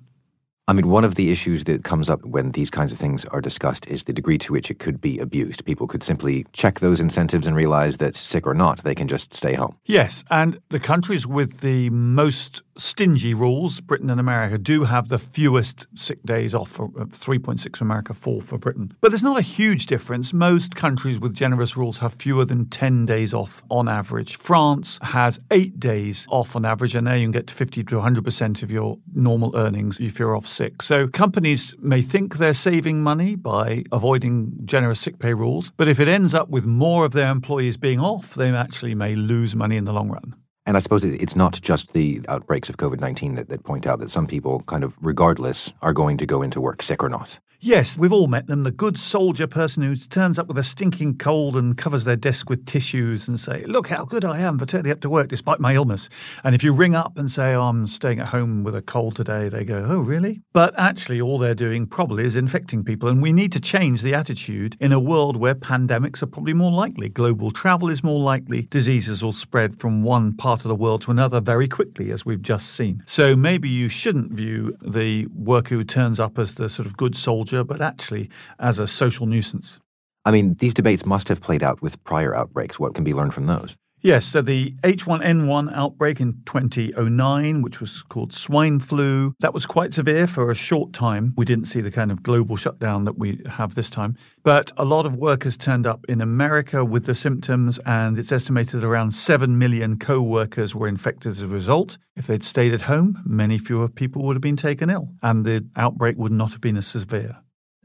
I 0.71 0.73
mean, 0.73 0.89
one 0.89 1.05
of 1.05 1.17
the 1.17 1.33
issues 1.33 1.65
that 1.65 1.83
comes 1.83 2.09
up 2.09 2.25
when 2.25 2.53
these 2.53 2.71
kinds 2.71 2.93
of 2.93 2.99
things 2.99 3.25
are 3.25 3.41
discussed 3.41 3.89
is 3.89 4.05
the 4.05 4.13
degree 4.13 4.39
to 4.39 4.53
which 4.53 4.71
it 4.71 4.79
could 4.79 5.01
be 5.01 5.19
abused. 5.19 5.65
People 5.65 5.89
could 5.89 6.05
simply 6.05 6.47
check 6.53 6.79
those 6.79 7.01
incentives 7.01 7.49
and 7.49 7.57
realize 7.57 7.97
that, 7.97 8.15
sick 8.15 8.47
or 8.47 8.55
not, 8.55 8.85
they 8.85 8.95
can 8.95 9.09
just 9.09 9.35
stay 9.35 9.55
home. 9.55 9.77
Yes, 9.85 10.23
and 10.31 10.61
the 10.69 10.79
countries 10.79 11.27
with 11.27 11.59
the 11.59 11.91
most 11.91 12.63
stingy 12.81 13.35
rules, 13.35 13.81
Britain 13.81 14.11
and 14.11 14.21
America, 14.21 14.59
do 14.59 14.85
have 14.85 15.09
the 15.09 15.19
fewest 15.19 15.87
sick 15.97 16.23
days 16.23 16.55
off, 16.55 16.81
uh, 16.81 16.85
3.6 16.85 17.77
for 17.77 17.85
America, 17.85 18.15
4 18.15 18.41
for 18.41 18.57
Britain. 18.57 18.95
But 19.01 19.11
there's 19.11 19.23
not 19.23 19.39
a 19.39 19.43
huge 19.43 19.87
difference. 19.87 20.33
Most 20.33 20.77
countries 20.77 21.19
with 21.19 21.35
generous 21.35 21.77
rules 21.77 21.99
have 21.99 22.15
fewer 22.15 22.45
than 22.45 22.67
10 22.67 23.07
days 23.07 23.35
off 23.35 23.63
on 23.71 23.89
average. 23.89 24.37
France 24.37 24.99
has 25.03 25.41
8 25.51 25.79
days 25.79 26.27
off 26.31 26.57
on 26.57 26.65
average, 26.65 26.95
and 26.95 27.07
there 27.07 27.17
you 27.17 27.25
can 27.25 27.33
get 27.33 27.49
to 27.49 27.55
50 27.55 27.85
to 27.85 27.97
100% 27.97 28.63
of 28.63 28.71
your 28.71 28.99
normal 29.13 29.55
earnings 29.57 30.01
if 30.01 30.19
you're 30.19 30.37
off 30.37 30.47
sick. 30.61 30.83
So 30.83 31.09
companies 31.09 31.75
may 31.79 32.03
think 32.03 32.37
they're 32.37 32.53
saving 32.53 33.03
money 33.03 33.35
by 33.35 33.85
avoiding 33.91 34.53
generous 34.67 35.01
sick 35.01 35.19
pay 35.19 35.33
rules, 35.33 35.73
but 35.79 35.89
if 35.89 35.99
it 35.99 36.07
ends 36.07 36.35
up 36.35 36.51
with 36.51 36.67
more 36.67 37.07
of 37.07 37.13
their 37.13 37.31
employees 37.31 37.79
being 37.79 37.99
off, 37.99 38.35
they 38.35 38.51
actually 38.51 38.95
may 38.95 39.15
lose 39.15 39.57
money 39.57 39.77
in 39.79 39.87
the 39.87 39.93
long 39.95 40.11
run. 40.11 40.35
And 40.67 40.77
I 40.77 40.81
suppose 40.81 41.03
it's 41.03 41.35
not 41.35 41.59
just 41.63 41.95
the 41.95 42.21
outbreaks 42.29 42.69
of 42.69 42.77
COVID 42.77 43.01
19 43.01 43.37
that, 43.37 43.49
that 43.49 43.65
point 43.65 43.87
out 43.87 44.01
that 44.01 44.11
some 44.11 44.27
people, 44.27 44.61
kind 44.67 44.85
of 44.85 44.99
regardless, 45.01 45.73
are 45.81 45.95
going 45.95 46.19
to 46.19 46.27
go 46.27 46.43
into 46.43 46.61
work 46.61 46.83
sick 46.83 47.03
or 47.03 47.09
not. 47.09 47.39
Yes, 47.63 47.99
we've 47.99 48.11
all 48.11 48.27
met 48.27 48.47
them. 48.47 48.63
The 48.63 48.71
good 48.71 48.97
soldier 48.97 49.47
person 49.47 49.83
who 49.83 49.95
turns 49.95 50.39
up 50.39 50.47
with 50.47 50.57
a 50.57 50.63
stinking 50.63 51.19
cold 51.19 51.59
and 51.59 51.77
covers 51.77 52.05
their 52.05 52.17
desk 52.17 52.49
with 52.49 52.65
tissues 52.65 53.29
and 53.29 53.39
say, 53.39 53.67
"Look 53.67 53.89
how 53.89 54.07
good 54.07 54.25
I 54.25 54.39
am 54.39 54.59
for 54.59 54.65
turning 54.65 54.91
up 54.91 55.01
to 55.01 55.11
work 55.11 55.29
despite 55.29 55.61
my 55.61 55.75
illness." 55.75 56.09
And 56.43 56.55
if 56.55 56.65
you 56.65 56.73
ring 56.73 56.95
up 56.95 57.19
and 57.19 57.31
say, 57.31 57.53
oh, 57.53 57.65
"I'm 57.65 57.87
staying 57.87 58.19
at 58.19 58.29
home 58.29 58.65
with 58.65 58.75
a 58.75 58.81
cold 58.81 59.15
today," 59.15 59.51
they 59.51 59.67
go, 59.67 59.85
"Oh, 59.87 60.01
really?" 60.01 60.41
But 60.55 60.73
actually, 60.79 61.21
all 61.21 61.37
they're 61.37 61.55
doing 61.55 61.87
probably 61.87 62.25
is 62.25 62.35
infecting 62.35 62.83
people. 62.83 63.11
And 63.11 63.21
we 63.21 63.31
need 63.31 63.53
to 63.53 63.61
change 63.61 64.01
the 64.01 64.15
attitude 64.15 64.75
in 64.81 64.91
a 64.91 64.99
world 64.99 65.37
where 65.37 65.55
pandemics 65.55 66.23
are 66.23 66.29
probably 66.29 66.55
more 66.55 66.73
likely. 66.73 67.11
Global 67.11 67.51
travel 67.51 67.91
is 67.91 68.03
more 68.03 68.21
likely. 68.21 68.69
Diseases 68.71 69.23
will 69.23 69.35
spread 69.35 69.79
from 69.79 70.03
one 70.03 70.33
part 70.33 70.65
of 70.65 70.71
the 70.71 70.75
world 70.75 71.03
to 71.03 71.11
another 71.11 71.43
very 71.43 71.69
quickly, 71.69 72.11
as 72.11 72.25
we've 72.25 72.41
just 72.41 72.71
seen. 72.71 73.03
So 73.05 73.37
maybe 73.37 73.69
you 73.69 73.91
shouldn't 73.91 74.33
view 74.33 74.79
the 74.83 75.27
worker 75.27 75.75
who 75.75 75.85
turns 75.85 76.19
up 76.19 76.39
as 76.39 76.55
the 76.55 76.71
sort 76.71 76.87
of 76.87 76.97
good 76.97 77.15
soldier 77.15 77.50
soldier, 77.51 77.65
but 77.65 77.81
actually 77.81 78.31
as 78.59 78.79
a 78.79 78.87
social 78.87 79.27
nuisance. 79.27 79.81
I 80.25 80.31
mean, 80.31 80.55
these 80.55 80.75
debates 80.75 81.07
must 81.07 81.29
have 81.29 81.41
played 81.41 81.63
out 81.63 81.83
with 81.83 82.03
prior 82.05 82.35
outbreaks. 82.35 82.79
What 82.79 82.95
can 82.95 83.05
be 83.05 83.15
learned 83.15 83.35
from 83.35 83.47
those? 83.47 83.77
Yes, 84.03 84.25
so 84.25 84.41
the 84.41 84.75
H1N1 84.83 85.77
outbreak 85.77 86.21
in 86.21 86.41
2009, 86.47 87.61
which 87.61 87.81
was 87.83 88.03
called 88.03 88.33
swine 88.33 88.81
flu, 88.81 89.35
that 89.41 89.53
was 89.53 89.67
quite 89.67 89.93
severe 89.93 90.27
for 90.27 90.51
a 90.51 90.55
short 90.55 90.95
time. 90.95 91.35
We 91.37 91.45
didn't 91.45 91.67
see 91.67 91.83
the 91.83 91.91
kind 91.91 92.11
of 92.11 92.23
global 92.23 92.57
shutdown 92.57 93.05
that 93.05 93.19
we 93.19 93.43
have 93.47 93.75
this 93.75 93.91
time. 93.91 94.17
But 94.43 94.73
a 94.79 94.87
lot 94.87 95.05
of 95.05 95.17
workers 95.17 95.59
turned 95.59 95.87
up 95.87 96.07
in 96.09 96.23
America 96.23 96.83
with 96.83 97.05
the 97.05 97.15
symptoms, 97.15 97.79
and 97.85 98.19
it's 98.19 98.33
estimated 98.33 98.81
that 98.81 98.87
around 98.87 99.11
7 99.11 99.59
million 99.59 99.99
co 99.99 100.23
workers 100.23 100.75
were 100.75 100.89
infected 100.89 101.33
as 101.33 101.43
a 101.43 101.49
result. 101.49 101.99
If 102.17 102.27
they'd 102.27 102.43
stayed 102.43 102.73
at 102.73 102.83
home, 102.83 103.23
many 103.27 103.59
fewer 103.59 103.89
people 103.89 104.23
would 104.23 104.35
have 104.35 104.43
been 104.43 104.57
taken 104.57 104.89
ill, 104.89 105.11
and 105.23 105.45
the 105.45 105.67
outbreak 105.77 106.17
would 106.17 106.33
not 106.33 106.53
have 106.53 106.63
been 106.63 106.79
as 106.79 106.87
severe 106.87 107.37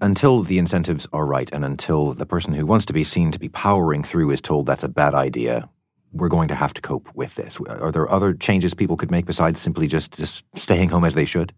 until 0.01 0.43
the 0.43 0.57
incentives 0.57 1.07
are 1.13 1.25
right 1.25 1.49
and 1.53 1.63
until 1.63 2.13
the 2.13 2.25
person 2.25 2.53
who 2.53 2.65
wants 2.65 2.85
to 2.85 2.91
be 2.91 3.03
seen 3.03 3.31
to 3.31 3.39
be 3.39 3.47
powering 3.47 4.03
through 4.03 4.29
is 4.29 4.41
told 4.41 4.65
that's 4.65 4.83
a 4.83 4.89
bad 4.89 5.15
idea, 5.15 5.69
we're 6.15 6.29
going 6.29 6.47
to 6.47 6.55
have 6.55 6.73
to 6.73 6.81
cope 6.81 7.09
with 7.13 7.35
this. 7.35 7.59
Are 7.67 7.91
there 7.91 8.09
other 8.09 8.33
changes 8.33 8.73
people 8.73 8.97
could 8.97 9.11
make 9.11 9.25
besides 9.25 9.59
simply 9.59 9.87
just, 9.87 10.17
just 10.17 10.45
staying 10.55 10.89
home 10.89 11.03
as 11.03 11.13
they 11.13 11.25
should? 11.25 11.53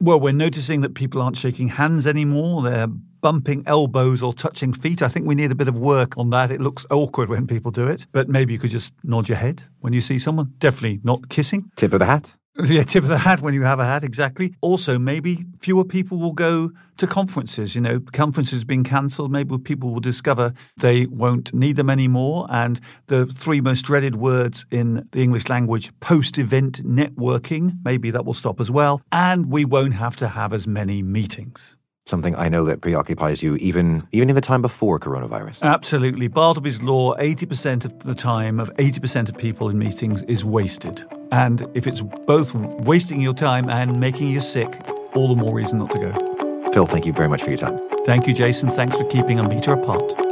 Well, 0.00 0.20
we're 0.20 0.32
noticing 0.32 0.80
that 0.80 0.94
people 0.94 1.22
aren't 1.22 1.36
shaking 1.36 1.68
hands 1.68 2.06
anymore. 2.06 2.62
They're 2.62 2.88
bumping 2.88 3.62
elbows 3.66 4.22
or 4.22 4.34
touching 4.34 4.72
feet. 4.72 5.00
I 5.00 5.08
think 5.08 5.26
we 5.26 5.36
need 5.36 5.52
a 5.52 5.54
bit 5.54 5.68
of 5.68 5.78
work 5.78 6.18
on 6.18 6.30
that. 6.30 6.50
It 6.50 6.60
looks 6.60 6.84
awkward 6.90 7.28
when 7.28 7.46
people 7.46 7.70
do 7.70 7.86
it, 7.86 8.06
but 8.12 8.28
maybe 8.28 8.52
you 8.52 8.58
could 8.58 8.70
just 8.70 8.94
nod 9.04 9.28
your 9.28 9.38
head 9.38 9.62
when 9.78 9.92
you 9.92 10.00
see 10.00 10.18
someone. 10.18 10.54
Definitely 10.58 11.00
not 11.04 11.28
kissing. 11.28 11.70
Tip 11.76 11.92
of 11.92 12.00
the 12.00 12.06
hat. 12.06 12.32
Yeah, 12.58 12.82
tip 12.82 13.02
of 13.02 13.08
the 13.08 13.16
hat 13.16 13.40
when 13.40 13.54
you 13.54 13.62
have 13.62 13.80
a 13.80 13.84
hat, 13.84 14.04
exactly. 14.04 14.54
Also, 14.60 14.98
maybe 14.98 15.42
fewer 15.60 15.84
people 15.84 16.18
will 16.18 16.32
go 16.32 16.70
to 16.98 17.06
conferences. 17.06 17.74
You 17.74 17.80
know, 17.80 18.00
conferences 18.12 18.62
being 18.62 18.84
cancelled, 18.84 19.32
maybe 19.32 19.56
people 19.56 19.90
will 19.90 20.00
discover 20.00 20.52
they 20.76 21.06
won't 21.06 21.54
need 21.54 21.76
them 21.76 21.88
anymore. 21.88 22.46
And 22.50 22.78
the 23.06 23.24
three 23.24 23.62
most 23.62 23.82
dreaded 23.82 24.16
words 24.16 24.66
in 24.70 25.08
the 25.12 25.22
English 25.22 25.48
language, 25.48 25.98
post 26.00 26.36
event 26.36 26.84
networking, 26.84 27.78
maybe 27.84 28.10
that 28.10 28.26
will 28.26 28.34
stop 28.34 28.60
as 28.60 28.70
well. 28.70 29.00
And 29.10 29.46
we 29.46 29.64
won't 29.64 29.94
have 29.94 30.16
to 30.16 30.28
have 30.28 30.52
as 30.52 30.66
many 30.66 31.02
meetings 31.02 31.76
something 32.06 32.34
I 32.36 32.48
know 32.48 32.64
that 32.64 32.80
preoccupies 32.80 33.42
you 33.42 33.56
even 33.56 34.06
even 34.12 34.28
in 34.28 34.34
the 34.34 34.40
time 34.40 34.62
before 34.62 34.98
coronavirus. 34.98 35.62
Absolutely. 35.62 36.28
Bartleby's 36.28 36.82
law, 36.82 37.14
80% 37.16 37.84
of 37.84 37.98
the 38.00 38.14
time 38.14 38.60
of 38.60 38.70
80% 38.76 39.28
of 39.28 39.38
people 39.38 39.68
in 39.68 39.78
meetings 39.78 40.22
is 40.24 40.44
wasted. 40.44 41.04
And 41.30 41.66
if 41.74 41.86
it's 41.86 42.00
both 42.00 42.54
wasting 42.54 43.20
your 43.20 43.34
time 43.34 43.70
and 43.70 43.98
making 43.98 44.28
you 44.28 44.40
sick, 44.40 44.68
all 45.14 45.28
the 45.28 45.36
more 45.36 45.54
reason 45.54 45.78
not 45.78 45.90
to 45.92 45.98
go. 45.98 46.70
Phil, 46.72 46.86
thank 46.86 47.06
you 47.06 47.12
very 47.12 47.28
much 47.28 47.42
for 47.42 47.50
your 47.50 47.58
time. 47.58 47.78
Thank 48.04 48.26
you, 48.26 48.34
Jason. 48.34 48.70
Thanks 48.70 48.96
for 48.96 49.04
keeping 49.04 49.38
a 49.38 49.48
meter 49.48 49.72
apart. 49.72 50.31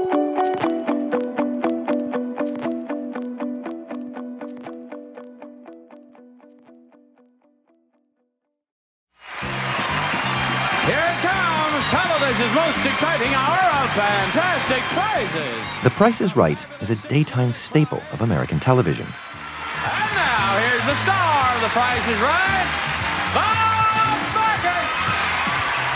The 15.83 15.89
Price 15.89 16.21
is 16.21 16.37
Right 16.37 16.67
is 16.83 16.91
a 16.91 16.97
daytime 17.09 17.53
staple 17.53 18.03
of 18.13 18.21
American 18.21 18.61
television. 18.61 19.07
And 19.07 20.15
now, 20.15 20.59
here's 20.61 20.85
the 20.85 20.95
star 20.97 21.55
of 21.55 21.61
The 21.63 21.69
Price 21.69 22.07
is 22.07 22.21
Right, 22.21 22.69
Bob 23.33 24.21
Barker. 24.35 24.81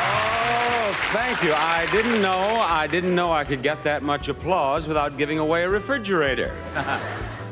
Oh, 0.01 0.95
thank 1.13 1.43
you. 1.43 1.53
I 1.53 1.87
didn't 1.93 2.23
know. 2.23 2.33
I 2.33 2.87
didn't 2.87 3.15
know 3.15 3.31
I 3.31 3.45
could 3.45 3.63
get 3.63 3.83
that 3.83 4.03
much 4.03 4.29
applause 4.29 4.89
without 4.89 5.19
giving 5.19 5.39
away 5.39 5.65
a 5.65 5.69
refrigerator. 5.69 6.57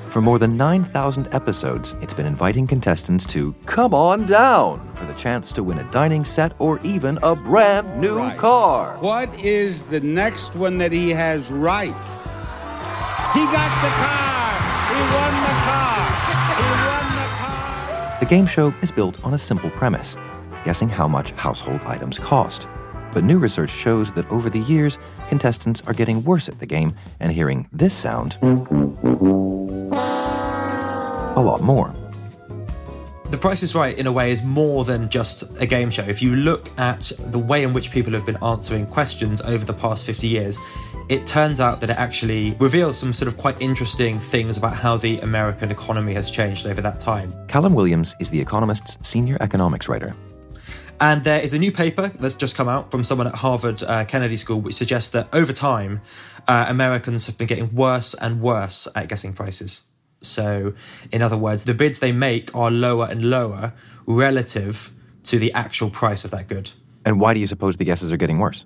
For 0.06 0.22
more 0.22 0.38
than 0.38 0.56
9,000 0.56 1.28
episodes, 1.34 1.96
it's 2.00 2.14
been 2.14 2.26
inviting 2.26 2.66
contestants 2.66 3.26
to 3.26 3.54
come 3.66 3.92
on 3.92 4.24
down 4.24 4.80
for 4.91 4.91
the 5.12 5.18
chance 5.18 5.52
to 5.52 5.62
win 5.62 5.78
a 5.78 5.84
dining 5.90 6.24
set 6.24 6.52
or 6.58 6.78
even 6.82 7.18
a 7.22 7.36
brand 7.36 8.00
new 8.00 8.16
Right. 8.16 8.38
car. 8.38 8.96
What 9.00 9.28
is 9.44 9.82
the 9.82 10.00
next 10.00 10.56
one 10.56 10.78
that 10.78 10.90
he 10.92 11.10
has 11.10 11.50
right? 11.50 11.88
He 13.34 13.44
got 13.44 13.70
the 13.82 13.90
car. 14.00 14.54
He 14.92 15.00
won 15.16 15.32
the 15.48 15.56
car. 15.68 16.00
He 16.56 16.64
won 16.88 17.06
the 17.20 17.28
car. 17.38 18.16
The 18.20 18.26
game 18.26 18.46
show 18.46 18.72
is 18.80 18.90
built 18.90 19.22
on 19.24 19.34
a 19.34 19.38
simple 19.38 19.70
premise 19.70 20.16
guessing 20.64 20.88
how 20.88 21.08
much 21.08 21.32
household 21.32 21.80
items 21.84 22.18
cost. 22.20 22.68
But 23.12 23.24
new 23.24 23.38
research 23.38 23.70
shows 23.70 24.12
that 24.12 24.30
over 24.30 24.48
the 24.48 24.60
years, 24.60 24.98
contestants 25.28 25.82
are 25.86 25.92
getting 25.92 26.22
worse 26.24 26.48
at 26.48 26.58
the 26.60 26.66
game 26.66 26.94
and 27.20 27.32
hearing 27.32 27.68
this 27.72 27.92
sound 27.92 28.38
a 31.36 31.42
lot 31.42 31.60
more. 31.62 31.92
The 33.32 33.38
Price 33.38 33.62
is 33.62 33.74
Right, 33.74 33.96
in 33.96 34.06
a 34.06 34.12
way, 34.12 34.30
is 34.30 34.42
more 34.42 34.84
than 34.84 35.08
just 35.08 35.44
a 35.58 35.64
game 35.64 35.88
show. 35.88 36.02
If 36.02 36.20
you 36.20 36.36
look 36.36 36.68
at 36.78 37.10
the 37.18 37.38
way 37.38 37.62
in 37.62 37.72
which 37.72 37.90
people 37.90 38.12
have 38.12 38.26
been 38.26 38.36
answering 38.42 38.84
questions 38.86 39.40
over 39.40 39.64
the 39.64 39.72
past 39.72 40.04
50 40.04 40.28
years, 40.28 40.58
it 41.08 41.26
turns 41.26 41.58
out 41.58 41.80
that 41.80 41.88
it 41.88 41.96
actually 41.96 42.54
reveals 42.60 42.98
some 42.98 43.14
sort 43.14 43.28
of 43.28 43.38
quite 43.38 43.58
interesting 43.58 44.18
things 44.18 44.58
about 44.58 44.74
how 44.74 44.98
the 44.98 45.18
American 45.20 45.70
economy 45.70 46.12
has 46.12 46.30
changed 46.30 46.66
over 46.66 46.82
that 46.82 47.00
time. 47.00 47.32
Callum 47.48 47.72
Williams 47.72 48.14
is 48.20 48.28
The 48.28 48.38
Economist's 48.38 48.98
senior 49.00 49.38
economics 49.40 49.88
writer. 49.88 50.14
And 51.00 51.24
there 51.24 51.40
is 51.40 51.54
a 51.54 51.58
new 51.58 51.72
paper 51.72 52.08
that's 52.08 52.34
just 52.34 52.54
come 52.54 52.68
out 52.68 52.90
from 52.90 53.02
someone 53.02 53.28
at 53.28 53.36
Harvard 53.36 53.82
uh, 53.82 54.04
Kennedy 54.04 54.36
School, 54.36 54.60
which 54.60 54.74
suggests 54.74 55.08
that 55.12 55.34
over 55.34 55.54
time, 55.54 56.02
uh, 56.46 56.66
Americans 56.68 57.28
have 57.28 57.38
been 57.38 57.46
getting 57.46 57.74
worse 57.74 58.12
and 58.12 58.42
worse 58.42 58.88
at 58.94 59.08
guessing 59.08 59.32
prices. 59.32 59.84
So, 60.22 60.74
in 61.10 61.22
other 61.22 61.36
words, 61.36 61.64
the 61.64 61.74
bids 61.74 61.98
they 61.98 62.12
make 62.12 62.54
are 62.54 62.70
lower 62.70 63.08
and 63.10 63.28
lower 63.28 63.74
relative 64.06 64.92
to 65.24 65.38
the 65.38 65.52
actual 65.52 65.90
price 65.90 66.24
of 66.24 66.30
that 66.30 66.48
good. 66.48 66.72
And 67.04 67.20
why 67.20 67.34
do 67.34 67.40
you 67.40 67.46
suppose 67.46 67.76
the 67.76 67.84
guesses 67.84 68.12
are 68.12 68.16
getting 68.16 68.38
worse? 68.38 68.64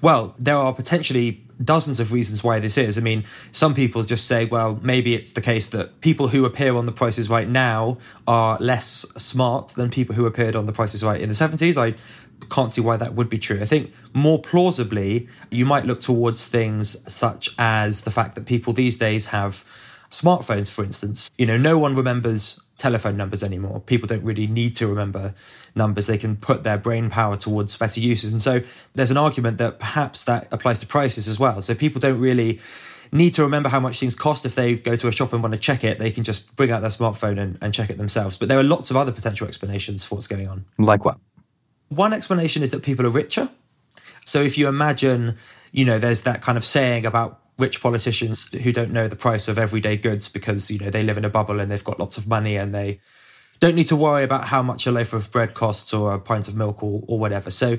Well, 0.00 0.34
there 0.38 0.56
are 0.56 0.72
potentially 0.72 1.44
dozens 1.62 2.00
of 2.00 2.12
reasons 2.12 2.42
why 2.42 2.58
this 2.58 2.76
is. 2.76 2.98
I 2.98 3.00
mean, 3.00 3.24
some 3.52 3.74
people 3.74 4.02
just 4.02 4.26
say, 4.26 4.46
well, 4.46 4.80
maybe 4.82 5.14
it's 5.14 5.32
the 5.32 5.40
case 5.40 5.68
that 5.68 6.00
people 6.00 6.28
who 6.28 6.44
appear 6.44 6.74
on 6.74 6.86
the 6.86 6.92
Price 6.92 7.18
is 7.18 7.30
Right 7.30 7.48
now 7.48 7.98
are 8.26 8.58
less 8.58 9.06
smart 9.16 9.68
than 9.68 9.90
people 9.90 10.14
who 10.14 10.26
appeared 10.26 10.56
on 10.56 10.66
the 10.66 10.72
Price 10.72 10.94
is 10.94 11.04
Right 11.04 11.20
in 11.20 11.28
the 11.28 11.34
70s. 11.34 11.76
I 11.76 11.94
can't 12.50 12.72
see 12.72 12.80
why 12.80 12.96
that 12.96 13.14
would 13.14 13.30
be 13.30 13.38
true. 13.38 13.60
I 13.60 13.64
think 13.64 13.92
more 14.12 14.40
plausibly, 14.40 15.28
you 15.50 15.64
might 15.64 15.86
look 15.86 16.00
towards 16.00 16.48
things 16.48 16.96
such 17.12 17.50
as 17.58 18.02
the 18.02 18.10
fact 18.10 18.34
that 18.34 18.46
people 18.46 18.72
these 18.72 18.96
days 18.96 19.26
have 19.26 19.64
smartphones, 20.12 20.70
for 20.70 20.84
instance. 20.84 21.30
You 21.36 21.46
know, 21.46 21.56
no 21.56 21.78
one 21.78 21.96
remembers 21.96 22.60
telephone 22.76 23.16
numbers 23.16 23.42
anymore. 23.42 23.80
People 23.80 24.06
don't 24.06 24.22
really 24.22 24.46
need 24.46 24.76
to 24.76 24.86
remember 24.86 25.34
numbers. 25.74 26.06
They 26.06 26.18
can 26.18 26.36
put 26.36 26.62
their 26.62 26.78
brain 26.78 27.10
power 27.10 27.36
towards 27.36 27.76
better 27.76 27.98
uses. 27.98 28.32
And 28.32 28.42
so 28.42 28.60
there's 28.94 29.10
an 29.10 29.16
argument 29.16 29.58
that 29.58 29.80
perhaps 29.80 30.24
that 30.24 30.48
applies 30.52 30.78
to 30.80 30.86
prices 30.86 31.26
as 31.26 31.38
well. 31.38 31.62
So 31.62 31.74
people 31.74 31.98
don't 31.98 32.20
really 32.20 32.60
need 33.10 33.34
to 33.34 33.42
remember 33.42 33.68
how 33.68 33.80
much 33.80 34.00
things 34.00 34.14
cost. 34.14 34.44
If 34.44 34.54
they 34.54 34.74
go 34.74 34.96
to 34.96 35.08
a 35.08 35.12
shop 35.12 35.32
and 35.32 35.42
want 35.42 35.54
to 35.54 35.60
check 35.60 35.82
it, 35.82 35.98
they 35.98 36.10
can 36.10 36.24
just 36.24 36.54
bring 36.56 36.70
out 36.70 36.80
their 36.80 36.90
smartphone 36.90 37.38
and, 37.38 37.58
and 37.62 37.72
check 37.72 37.88
it 37.88 37.98
themselves. 37.98 38.36
But 38.36 38.48
there 38.48 38.58
are 38.58 38.64
lots 38.64 38.90
of 38.90 38.96
other 38.96 39.12
potential 39.12 39.46
explanations 39.46 40.04
for 40.04 40.16
what's 40.16 40.26
going 40.26 40.48
on. 40.48 40.66
Like 40.78 41.04
what? 41.04 41.18
One 41.88 42.12
explanation 42.12 42.62
is 42.62 42.70
that 42.72 42.82
people 42.82 43.06
are 43.06 43.10
richer. 43.10 43.48
So 44.24 44.40
if 44.42 44.58
you 44.58 44.68
imagine, 44.68 45.36
you 45.72 45.84
know, 45.84 45.98
there's 45.98 46.22
that 46.22 46.42
kind 46.42 46.58
of 46.58 46.64
saying 46.64 47.06
about 47.06 47.41
rich 47.62 47.80
politicians 47.80 48.52
who 48.52 48.72
don't 48.72 48.92
know 48.92 49.08
the 49.08 49.16
price 49.16 49.48
of 49.48 49.58
everyday 49.58 49.96
goods 49.96 50.28
because, 50.28 50.70
you 50.70 50.78
know, 50.78 50.90
they 50.90 51.02
live 51.02 51.16
in 51.16 51.24
a 51.24 51.30
bubble 51.30 51.60
and 51.60 51.70
they've 51.70 51.84
got 51.84 51.98
lots 51.98 52.18
of 52.18 52.28
money 52.28 52.56
and 52.56 52.74
they 52.74 53.00
don't 53.60 53.76
need 53.76 53.86
to 53.86 53.96
worry 53.96 54.24
about 54.24 54.48
how 54.48 54.60
much 54.60 54.86
a 54.86 54.92
loaf 54.92 55.12
of 55.12 55.30
bread 55.30 55.54
costs 55.54 55.94
or 55.94 56.12
a 56.12 56.18
pint 56.18 56.48
of 56.48 56.56
milk 56.56 56.82
or, 56.82 57.04
or 57.06 57.18
whatever. 57.18 57.48
So 57.50 57.78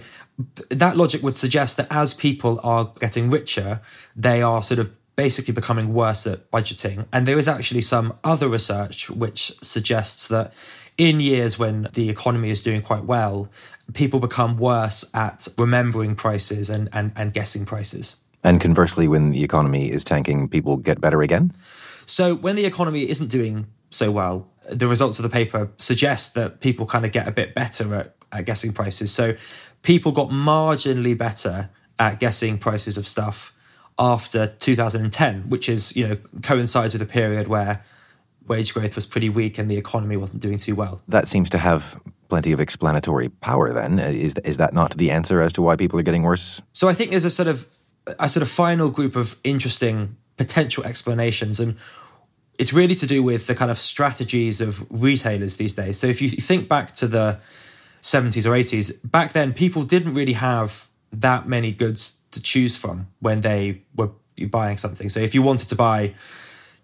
that 0.70 0.96
logic 0.96 1.22
would 1.22 1.36
suggest 1.36 1.76
that 1.76 1.88
as 1.92 2.14
people 2.14 2.62
are 2.64 2.94
getting 3.02 3.30
richer, 3.30 3.82
they 4.16 4.42
are 4.42 4.64
sort 4.64 4.80
of 4.80 4.90
basically 5.18 5.54
becoming 5.54 5.94
worse 5.94 6.26
at 6.26 6.50
budgeting. 6.50 7.06
And 7.12 7.28
there 7.28 7.38
is 7.38 7.50
actually 7.50 7.82
some 7.82 8.18
other 8.24 8.48
research 8.48 9.10
which 9.10 9.52
suggests 9.62 10.30
that 10.30 10.54
in 10.98 11.20
years 11.20 11.60
when 11.60 11.90
the 11.94 12.10
economy 12.10 12.50
is 12.50 12.62
doing 12.62 12.82
quite 12.82 13.04
well, 13.04 13.52
people 13.94 14.22
become 14.22 14.58
worse 14.58 15.04
at 15.14 15.48
remembering 15.58 16.16
prices 16.16 16.70
and, 16.70 16.88
and, 16.94 17.12
and 17.18 17.34
guessing 17.34 17.66
prices. 17.66 18.23
And 18.44 18.60
conversely, 18.60 19.08
when 19.08 19.32
the 19.32 19.44
economy 19.44 19.92
is 19.92 20.04
tanking, 20.04 20.50
people 20.50 20.78
get 20.78 21.00
better 21.00 21.22
again? 21.22 21.54
So 22.06 22.36
when 22.36 22.56
the 22.56 22.66
economy 22.66 23.10
isn't 23.10 23.28
doing 23.28 23.68
so 23.90 24.12
well, 24.12 24.50
the 24.70 24.88
results 24.88 25.20
of 25.20 25.24
the 25.24 25.30
paper 25.30 25.70
suggest 25.78 26.36
that 26.36 26.60
people 26.60 26.86
kind 26.86 27.06
of 27.06 27.12
get 27.12 27.28
a 27.28 27.32
bit 27.32 27.54
better 27.54 27.96
at, 27.96 28.16
at 28.32 28.46
guessing 28.46 28.74
prices. 28.74 29.14
So 29.14 29.36
people 29.82 30.12
got 30.12 30.30
marginally 30.30 31.18
better 31.18 31.70
at 32.00 32.20
guessing 32.20 32.58
prices 32.58 32.98
of 32.98 33.08
stuff 33.08 33.54
after 34.00 34.48
2010, 34.60 35.50
which 35.50 35.70
is, 35.70 35.96
you 35.96 36.08
know, 36.08 36.18
coincides 36.42 36.94
with 36.94 37.02
a 37.02 37.06
period 37.06 37.48
where 37.48 37.84
wage 38.48 38.74
growth 38.74 38.96
was 38.96 39.06
pretty 39.06 39.30
weak 39.30 39.58
and 39.58 39.70
the 39.70 39.78
economy 39.78 40.18
wasn't 40.18 40.42
doing 40.42 40.58
too 40.58 40.76
well. 40.76 41.02
That 41.08 41.28
seems 41.28 41.50
to 41.52 41.58
have 41.58 42.00
plenty 42.30 42.52
of 42.52 42.60
explanatory 42.60 43.30
power 43.30 43.72
then. 43.72 44.00
Is, 44.00 44.36
is 44.44 44.58
that 44.58 44.74
not 44.74 44.98
the 44.98 45.12
answer 45.12 45.42
as 45.42 45.54
to 45.54 45.62
why 45.62 45.76
people 45.76 46.00
are 46.00 46.04
getting 46.04 46.24
worse? 46.24 46.62
So 46.74 46.88
I 46.90 46.94
think 46.94 47.12
there's 47.12 47.26
a 47.26 47.30
sort 47.30 47.48
of 47.48 47.68
a 48.20 48.28
sort 48.30 48.42
of 48.42 48.50
final 48.50 48.90
group 48.90 49.16
of 49.16 49.36
interesting 49.44 50.18
potential 50.38 50.84
explanations 50.84 51.60
and 51.60 51.78
it's 52.60 52.74
really 52.74 52.96
to 52.96 53.08
do 53.08 53.24
with 53.24 53.48
the 53.48 53.56
kind 53.56 53.72
of 53.72 53.80
strategies 53.80 54.62
of 54.62 54.86
retailers 54.92 55.58
these 55.58 55.74
days. 55.74 55.98
So 55.98 56.08
if 56.08 56.22
you 56.22 56.30
think 56.30 56.70
back 56.70 56.94
to 56.96 57.08
the 57.08 57.40
70s 58.02 58.46
or 58.46 58.52
80s, 58.52 59.10
back 59.10 59.32
then 59.32 59.54
people 59.54 59.84
didn't 59.84 60.14
really 60.14 60.34
have 60.34 60.88
that 61.12 61.48
many 61.48 61.72
goods 61.72 62.20
to 62.32 62.42
choose 62.42 62.78
from 62.78 63.08
when 63.20 63.42
they 63.42 63.82
were 63.96 64.12
buying 64.50 64.78
something. 64.78 65.10
So 65.10 65.20
if 65.20 65.34
you 65.34 65.42
wanted 65.42 65.70
to 65.70 65.76
buy 65.76 66.14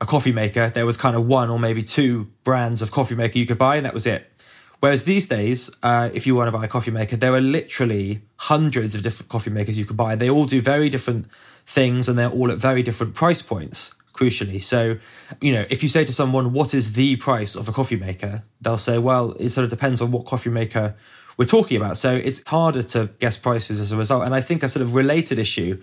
a 0.01 0.05
coffee 0.05 0.31
maker, 0.31 0.69
there 0.69 0.85
was 0.85 0.97
kind 0.97 1.15
of 1.15 1.25
one 1.25 1.49
or 1.49 1.59
maybe 1.59 1.83
two 1.83 2.31
brands 2.43 2.81
of 2.81 2.91
coffee 2.91 3.15
maker 3.15 3.37
you 3.37 3.45
could 3.45 3.57
buy, 3.57 3.75
and 3.75 3.85
that 3.85 3.93
was 3.93 4.05
it. 4.05 4.31
Whereas 4.79 5.03
these 5.03 5.27
days, 5.27 5.69
uh, 5.83 6.09
if 6.13 6.25
you 6.25 6.35
want 6.35 6.47
to 6.47 6.57
buy 6.57 6.65
a 6.65 6.67
coffee 6.67 6.91
maker, 6.91 7.17
there 7.17 7.33
are 7.33 7.41
literally 7.41 8.21
hundreds 8.37 8.95
of 8.95 9.01
different 9.01 9.29
coffee 9.29 9.49
makers 9.49 9.77
you 9.77 9.85
could 9.85 9.97
buy. 9.97 10.15
They 10.15 10.29
all 10.29 10.45
do 10.45 10.61
very 10.61 10.89
different 10.89 11.27
things, 11.65 12.07
and 12.07 12.17
they're 12.17 12.29
all 12.29 12.51
at 12.51 12.57
very 12.57 12.81
different 12.83 13.13
price 13.13 13.41
points. 13.41 13.93
Crucially, 14.13 14.61
so 14.61 14.97
you 15.39 15.53
know, 15.53 15.65
if 15.69 15.81
you 15.81 15.87
say 15.87 16.03
to 16.03 16.11
someone, 16.11 16.51
"What 16.51 16.73
is 16.73 16.93
the 16.93 17.15
price 17.15 17.55
of 17.55 17.69
a 17.69 17.71
coffee 17.71 17.95
maker?" 17.95 18.43
they'll 18.59 18.77
say, 18.77 18.97
"Well, 18.97 19.31
it 19.39 19.51
sort 19.51 19.63
of 19.63 19.69
depends 19.69 20.01
on 20.01 20.11
what 20.11 20.25
coffee 20.25 20.49
maker 20.49 20.95
we're 21.37 21.45
talking 21.45 21.77
about." 21.77 21.97
So 21.97 22.15
it's 22.15 22.43
harder 22.47 22.83
to 22.83 23.11
guess 23.19 23.37
prices 23.37 23.79
as 23.79 23.93
a 23.93 23.97
result. 23.97 24.23
And 24.23 24.35
I 24.35 24.41
think 24.41 24.61
a 24.61 24.67
sort 24.67 24.83
of 24.83 24.93
related 24.93 25.39
issue 25.39 25.81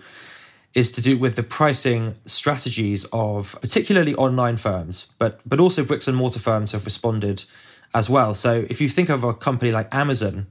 is 0.75 0.91
to 0.91 1.01
do 1.01 1.17
with 1.17 1.35
the 1.35 1.41
pricing 1.41 2.13
strategies 2.27 3.05
of 3.11 3.57
particularly 3.61 4.13
online 4.13 4.57
firms, 4.57 5.07
but 5.17 5.39
but 5.43 5.59
also 5.59 5.83
bricks 5.83 6.07
and 6.07 6.15
mortar 6.15 6.39
firms 6.39 6.73
have 6.73 6.85
responded 6.85 7.43
as 7.93 8.09
well. 8.09 8.33
So 8.33 8.65
if 8.69 8.81
you 8.81 8.89
think 8.89 9.09
of 9.09 9.23
a 9.23 9.33
company 9.33 9.71
like 9.71 9.93
Amazon, 9.93 10.47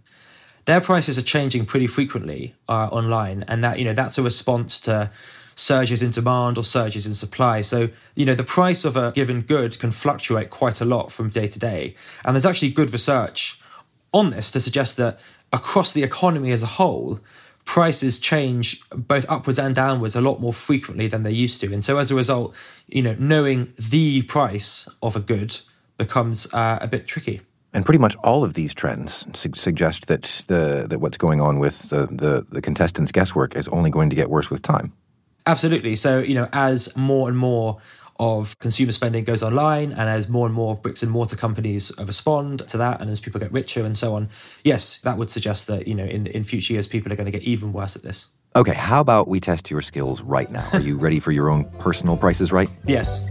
their 0.65 0.81
prices 0.81 1.17
are 1.17 1.23
changing 1.23 1.67
pretty 1.67 1.87
frequently 1.87 2.55
uh, 2.69 2.89
online, 2.89 3.45
and 3.49 3.63
that 3.65 3.79
you 3.79 3.85
know 3.85 3.93
that's 3.93 4.19
a 4.19 4.23
response 4.23 4.81
to 4.81 5.11
surges 5.55 6.03
in 6.03 6.11
demand 6.11 6.59
or 6.59 6.65
surges 6.65 7.07
in 7.07 7.15
supply. 7.15 7.63
So 7.63 7.89
you 8.15 8.27
know 8.27 8.35
the 8.35 8.45
price 8.45 8.85
of 8.85 8.97
a 8.97 9.13
given 9.13 9.43
good 9.43 9.79
can 9.79 9.91
fluctuate 9.93 10.51
quite 10.51 10.81
a 10.81 10.85
lot 10.85 11.13
from 11.13 11.31
day 11.31 11.47
to 11.47 11.59
day, 11.59 11.95
and 12.25 12.35
there's 12.35 12.47
actually 12.47 12.71
good 12.71 12.93
research 12.93 13.61
on 14.13 14.31
this 14.31 14.51
to 14.51 14.61
suggest 14.61 14.97
that 14.97 15.19
across 15.53 15.93
the 15.93 16.03
economy 16.03 16.51
as 16.51 16.63
a 16.63 16.67
whole, 16.67 17.21
prices 17.65 18.19
change 18.19 18.81
both 18.91 19.25
upwards 19.29 19.59
and 19.59 19.75
downwards 19.75 20.17
a 20.17 20.21
lot 20.21 20.41
more 20.41 20.53
frequently 20.53 21.07
than 21.07 21.23
they 21.23 21.31
used 21.31 21.61
to. 21.61 21.73
And 21.73 21.85
so 21.85 21.99
as 21.99 22.11
a 22.11 22.15
result, 22.15 22.55
you 22.89 23.03
know, 23.03 23.17
knowing 23.19 23.73
the 23.77 24.23
price 24.23 24.89
of 25.03 25.17
a 25.17 25.21
good 25.21 25.59
becomes 25.99 26.53
uh, 26.53 26.79
a 26.81 26.89
bit 26.89 27.07
tricky. 27.07 27.41
And 27.73 27.85
pretty 27.85 27.99
much 27.99 28.17
all 28.17 28.43
of 28.43 28.55
these 28.55 28.73
trends 28.73 29.27
su- 29.35 29.51
suggest 29.55 30.07
that 30.07 30.45
the 30.49 30.87
that 30.89 30.99
what's 31.01 31.19
going 31.19 31.41
on 31.41 31.59
with 31.59 31.91
the, 31.91 32.07
the, 32.07 32.47
the 32.51 32.63
contestants' 32.63 33.13
guesswork 33.13 33.55
is 33.55 33.69
only 33.69 33.91
going 33.91 34.09
to 34.11 34.17
get 34.17 34.31
worse 34.31 34.49
with 34.49 34.63
time. 34.63 34.93
Absolutely. 35.47 35.95
So, 35.97 36.21
you 36.21 36.35
know, 36.35 36.49
as 36.53 36.97
more 36.97 37.29
and 37.29 37.37
more 37.37 37.79
of 38.19 38.59
consumer 38.59 38.93
spending 38.93 39.25
goes 39.25 39.43
online 39.43 39.93
and 39.93 40.09
as 40.09 40.29
more 40.29 40.47
and 40.47 40.55
more 40.55 40.73
of 40.73 40.83
bricks 40.83 41.03
and 41.03 41.13
mortar 41.13 41.37
companies 41.37 41.93
respond 41.99 42.67
to 42.69 42.79
that 42.79 43.01
and 43.01 43.11
as 43.11 43.21
people 43.21 43.39
get 43.39 43.53
richer 43.53 43.85
and 43.85 43.97
so 43.97 44.15
on, 44.15 44.31
yes, 44.65 45.01
that 45.03 45.19
would 45.19 45.31
suggest 45.31 45.67
that, 45.67 45.87
you 45.87 45.95
know, 45.95 46.05
in, 46.05 46.27
in 46.29 46.43
future 46.43 46.73
years, 46.73 46.89
people 46.89 47.13
are 47.13 47.17
going 47.17 47.27
to 47.27 47.33
get 47.33 47.43
even 47.43 47.73
worse 47.73 47.95
at 47.95 48.03
this. 48.03 48.29
Okay, 48.57 48.75
how 48.75 49.01
about 49.01 49.29
we 49.29 49.39
test 49.39 49.71
your 49.71 49.83
skills 49.83 50.23
right 50.23 50.51
now? 50.51 50.67
Are 50.73 50.81
you 50.81 50.97
ready 50.97 51.21
for 51.21 51.31
your 51.31 51.51
own 51.51 51.67
personal 51.79 52.17
Price 52.17 52.41
is 52.41 52.53
Right? 52.53 52.71
Yes. 52.87 53.29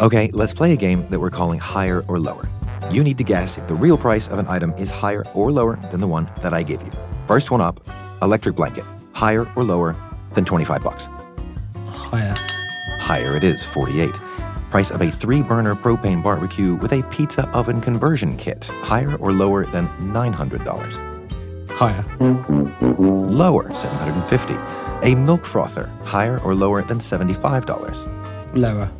Okay, 0.00 0.30
let's 0.32 0.54
play 0.54 0.72
a 0.72 0.76
game 0.76 1.06
that 1.10 1.20
we're 1.20 1.28
calling 1.28 1.58
higher 1.58 2.02
or 2.08 2.18
lower. 2.18 2.48
You 2.90 3.04
need 3.04 3.18
to 3.18 3.24
guess 3.24 3.58
if 3.58 3.68
the 3.68 3.74
real 3.74 3.98
price 3.98 4.28
of 4.28 4.38
an 4.38 4.46
item 4.48 4.72
is 4.78 4.90
higher 4.90 5.26
or 5.34 5.52
lower 5.52 5.76
than 5.90 6.00
the 6.00 6.06
one 6.06 6.30
that 6.40 6.54
I 6.54 6.62
give 6.62 6.80
you. 6.80 6.90
First 7.28 7.50
one 7.50 7.60
up, 7.60 7.86
electric 8.22 8.56
blanket. 8.56 8.86
Higher 9.12 9.46
or 9.56 9.62
lower 9.62 9.94
than 10.32 10.46
25 10.46 10.82
bucks? 10.82 11.06
Higher. 11.88 12.34
Higher 12.98 13.36
it 13.36 13.44
is, 13.44 13.62
48. 13.62 14.10
Price 14.70 14.90
of 14.90 15.02
a 15.02 15.10
three 15.10 15.42
burner 15.42 15.74
propane 15.74 16.22
barbecue 16.22 16.76
with 16.76 16.94
a 16.94 17.02
pizza 17.10 17.46
oven 17.50 17.82
conversion 17.82 18.38
kit. 18.38 18.64
Higher 18.80 19.16
or 19.16 19.34
lower 19.34 19.66
than 19.66 19.86
$900? 19.98 21.70
Higher. 21.72 22.04
Lower, 23.28 23.74
750. 23.74 24.54
A 25.06 25.14
milk 25.14 25.44
frother. 25.44 25.90
Higher 26.04 26.38
or 26.38 26.54
lower 26.54 26.80
than 26.82 27.00
$75? 27.00 28.19
Lower. 28.54 28.90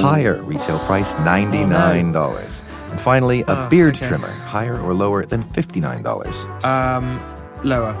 Higher 0.00 0.42
retail 0.42 0.78
price, 0.80 1.14
$99. 1.14 2.62
And 2.90 3.00
finally, 3.00 3.42
a 3.42 3.44
Oh, 3.48 3.68
beard 3.68 3.96
okay. 3.96 4.06
trimmer. 4.08 4.28
Higher 4.28 4.78
or 4.80 4.94
lower 4.94 5.24
than 5.26 5.42
$59? 5.42 6.64
Um, 6.64 7.18
lower. 7.64 7.94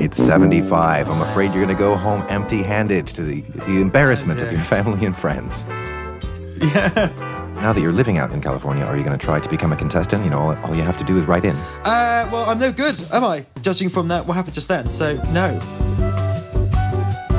It's 0.00 0.16
75. 0.16 1.08
I'm 1.10 1.20
afraid 1.22 1.52
you're 1.52 1.64
going 1.64 1.76
to 1.76 1.78
go 1.78 1.94
home 1.96 2.24
empty 2.28 2.62
handed 2.62 3.06
to 3.08 3.22
the, 3.22 3.40
the 3.42 3.80
embarrassment 3.80 4.40
of 4.40 4.50
your 4.50 4.62
family 4.62 5.04
and 5.04 5.14
friends. 5.16 5.66
Yeah. 6.58 7.10
Now 7.56 7.72
that 7.72 7.80
you're 7.80 7.92
living 7.92 8.18
out 8.18 8.32
in 8.32 8.40
California, 8.40 8.84
are 8.84 8.96
you 8.96 9.04
going 9.04 9.16
to 9.18 9.24
try 9.24 9.38
to 9.40 9.48
become 9.48 9.72
a 9.72 9.76
contestant? 9.76 10.24
You 10.24 10.30
know, 10.30 10.38
all, 10.40 10.56
all 10.64 10.74
you 10.74 10.82
have 10.82 10.96
to 10.98 11.04
do 11.04 11.18
is 11.18 11.26
write 11.26 11.44
in. 11.44 11.54
Uh, 11.84 12.28
well, 12.32 12.48
I'm 12.48 12.58
no 12.58 12.72
good, 12.72 12.96
am 13.12 13.24
I? 13.24 13.44
Judging 13.60 13.88
from 13.88 14.08
that, 14.08 14.26
what 14.26 14.34
happened 14.34 14.54
just 14.54 14.68
then. 14.68 14.88
So, 14.88 15.14
no. 15.32 15.60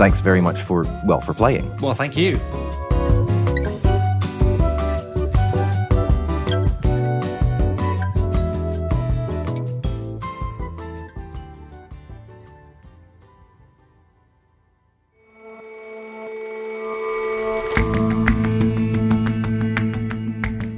Thanks 0.03 0.19
very 0.19 0.41
much 0.41 0.61
for, 0.63 0.83
well, 1.05 1.21
for 1.21 1.33
playing. 1.33 1.77
Well, 1.77 1.93
thank 1.93 2.17
you. 2.17 2.35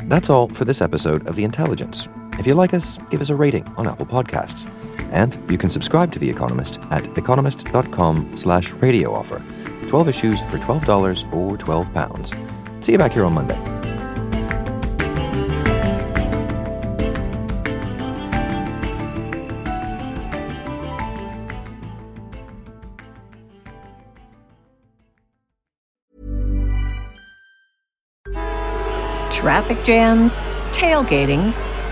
That's 0.08 0.30
all 0.30 0.50
for 0.50 0.66
this 0.66 0.82
episode 0.82 1.26
of 1.26 1.36
The 1.36 1.44
Intelligence. 1.44 2.08
If 2.34 2.46
you 2.46 2.54
like 2.54 2.76
us, 2.76 3.00
give 3.10 3.22
us 3.22 3.32
a 3.32 3.36
rating 3.36 3.64
on 3.70 3.88
Apple 3.88 4.06
Podcasts. 4.06 4.70
And 5.12 5.38
you 5.50 5.58
can 5.58 5.70
subscribe 5.70 6.12
to 6.14 6.20
The 6.20 6.30
Economist 6.30 6.80
at 6.92 7.08
economist.com 7.18 8.36
slash 8.36 8.72
radio 8.74 9.14
offer. 9.14 9.42
12 9.88 10.10
issues 10.10 10.42
for 10.42 10.58
$12 10.58 11.34
or 11.34 11.58
£12. 11.58 12.84
See 12.84 12.92
you 12.92 12.98
back 12.98 13.14
here 13.14 13.26
on 13.26 13.34
Monday. 13.34 13.60
Traffic 29.32 29.84
jams, 29.84 30.46
tailgating, 30.72 31.54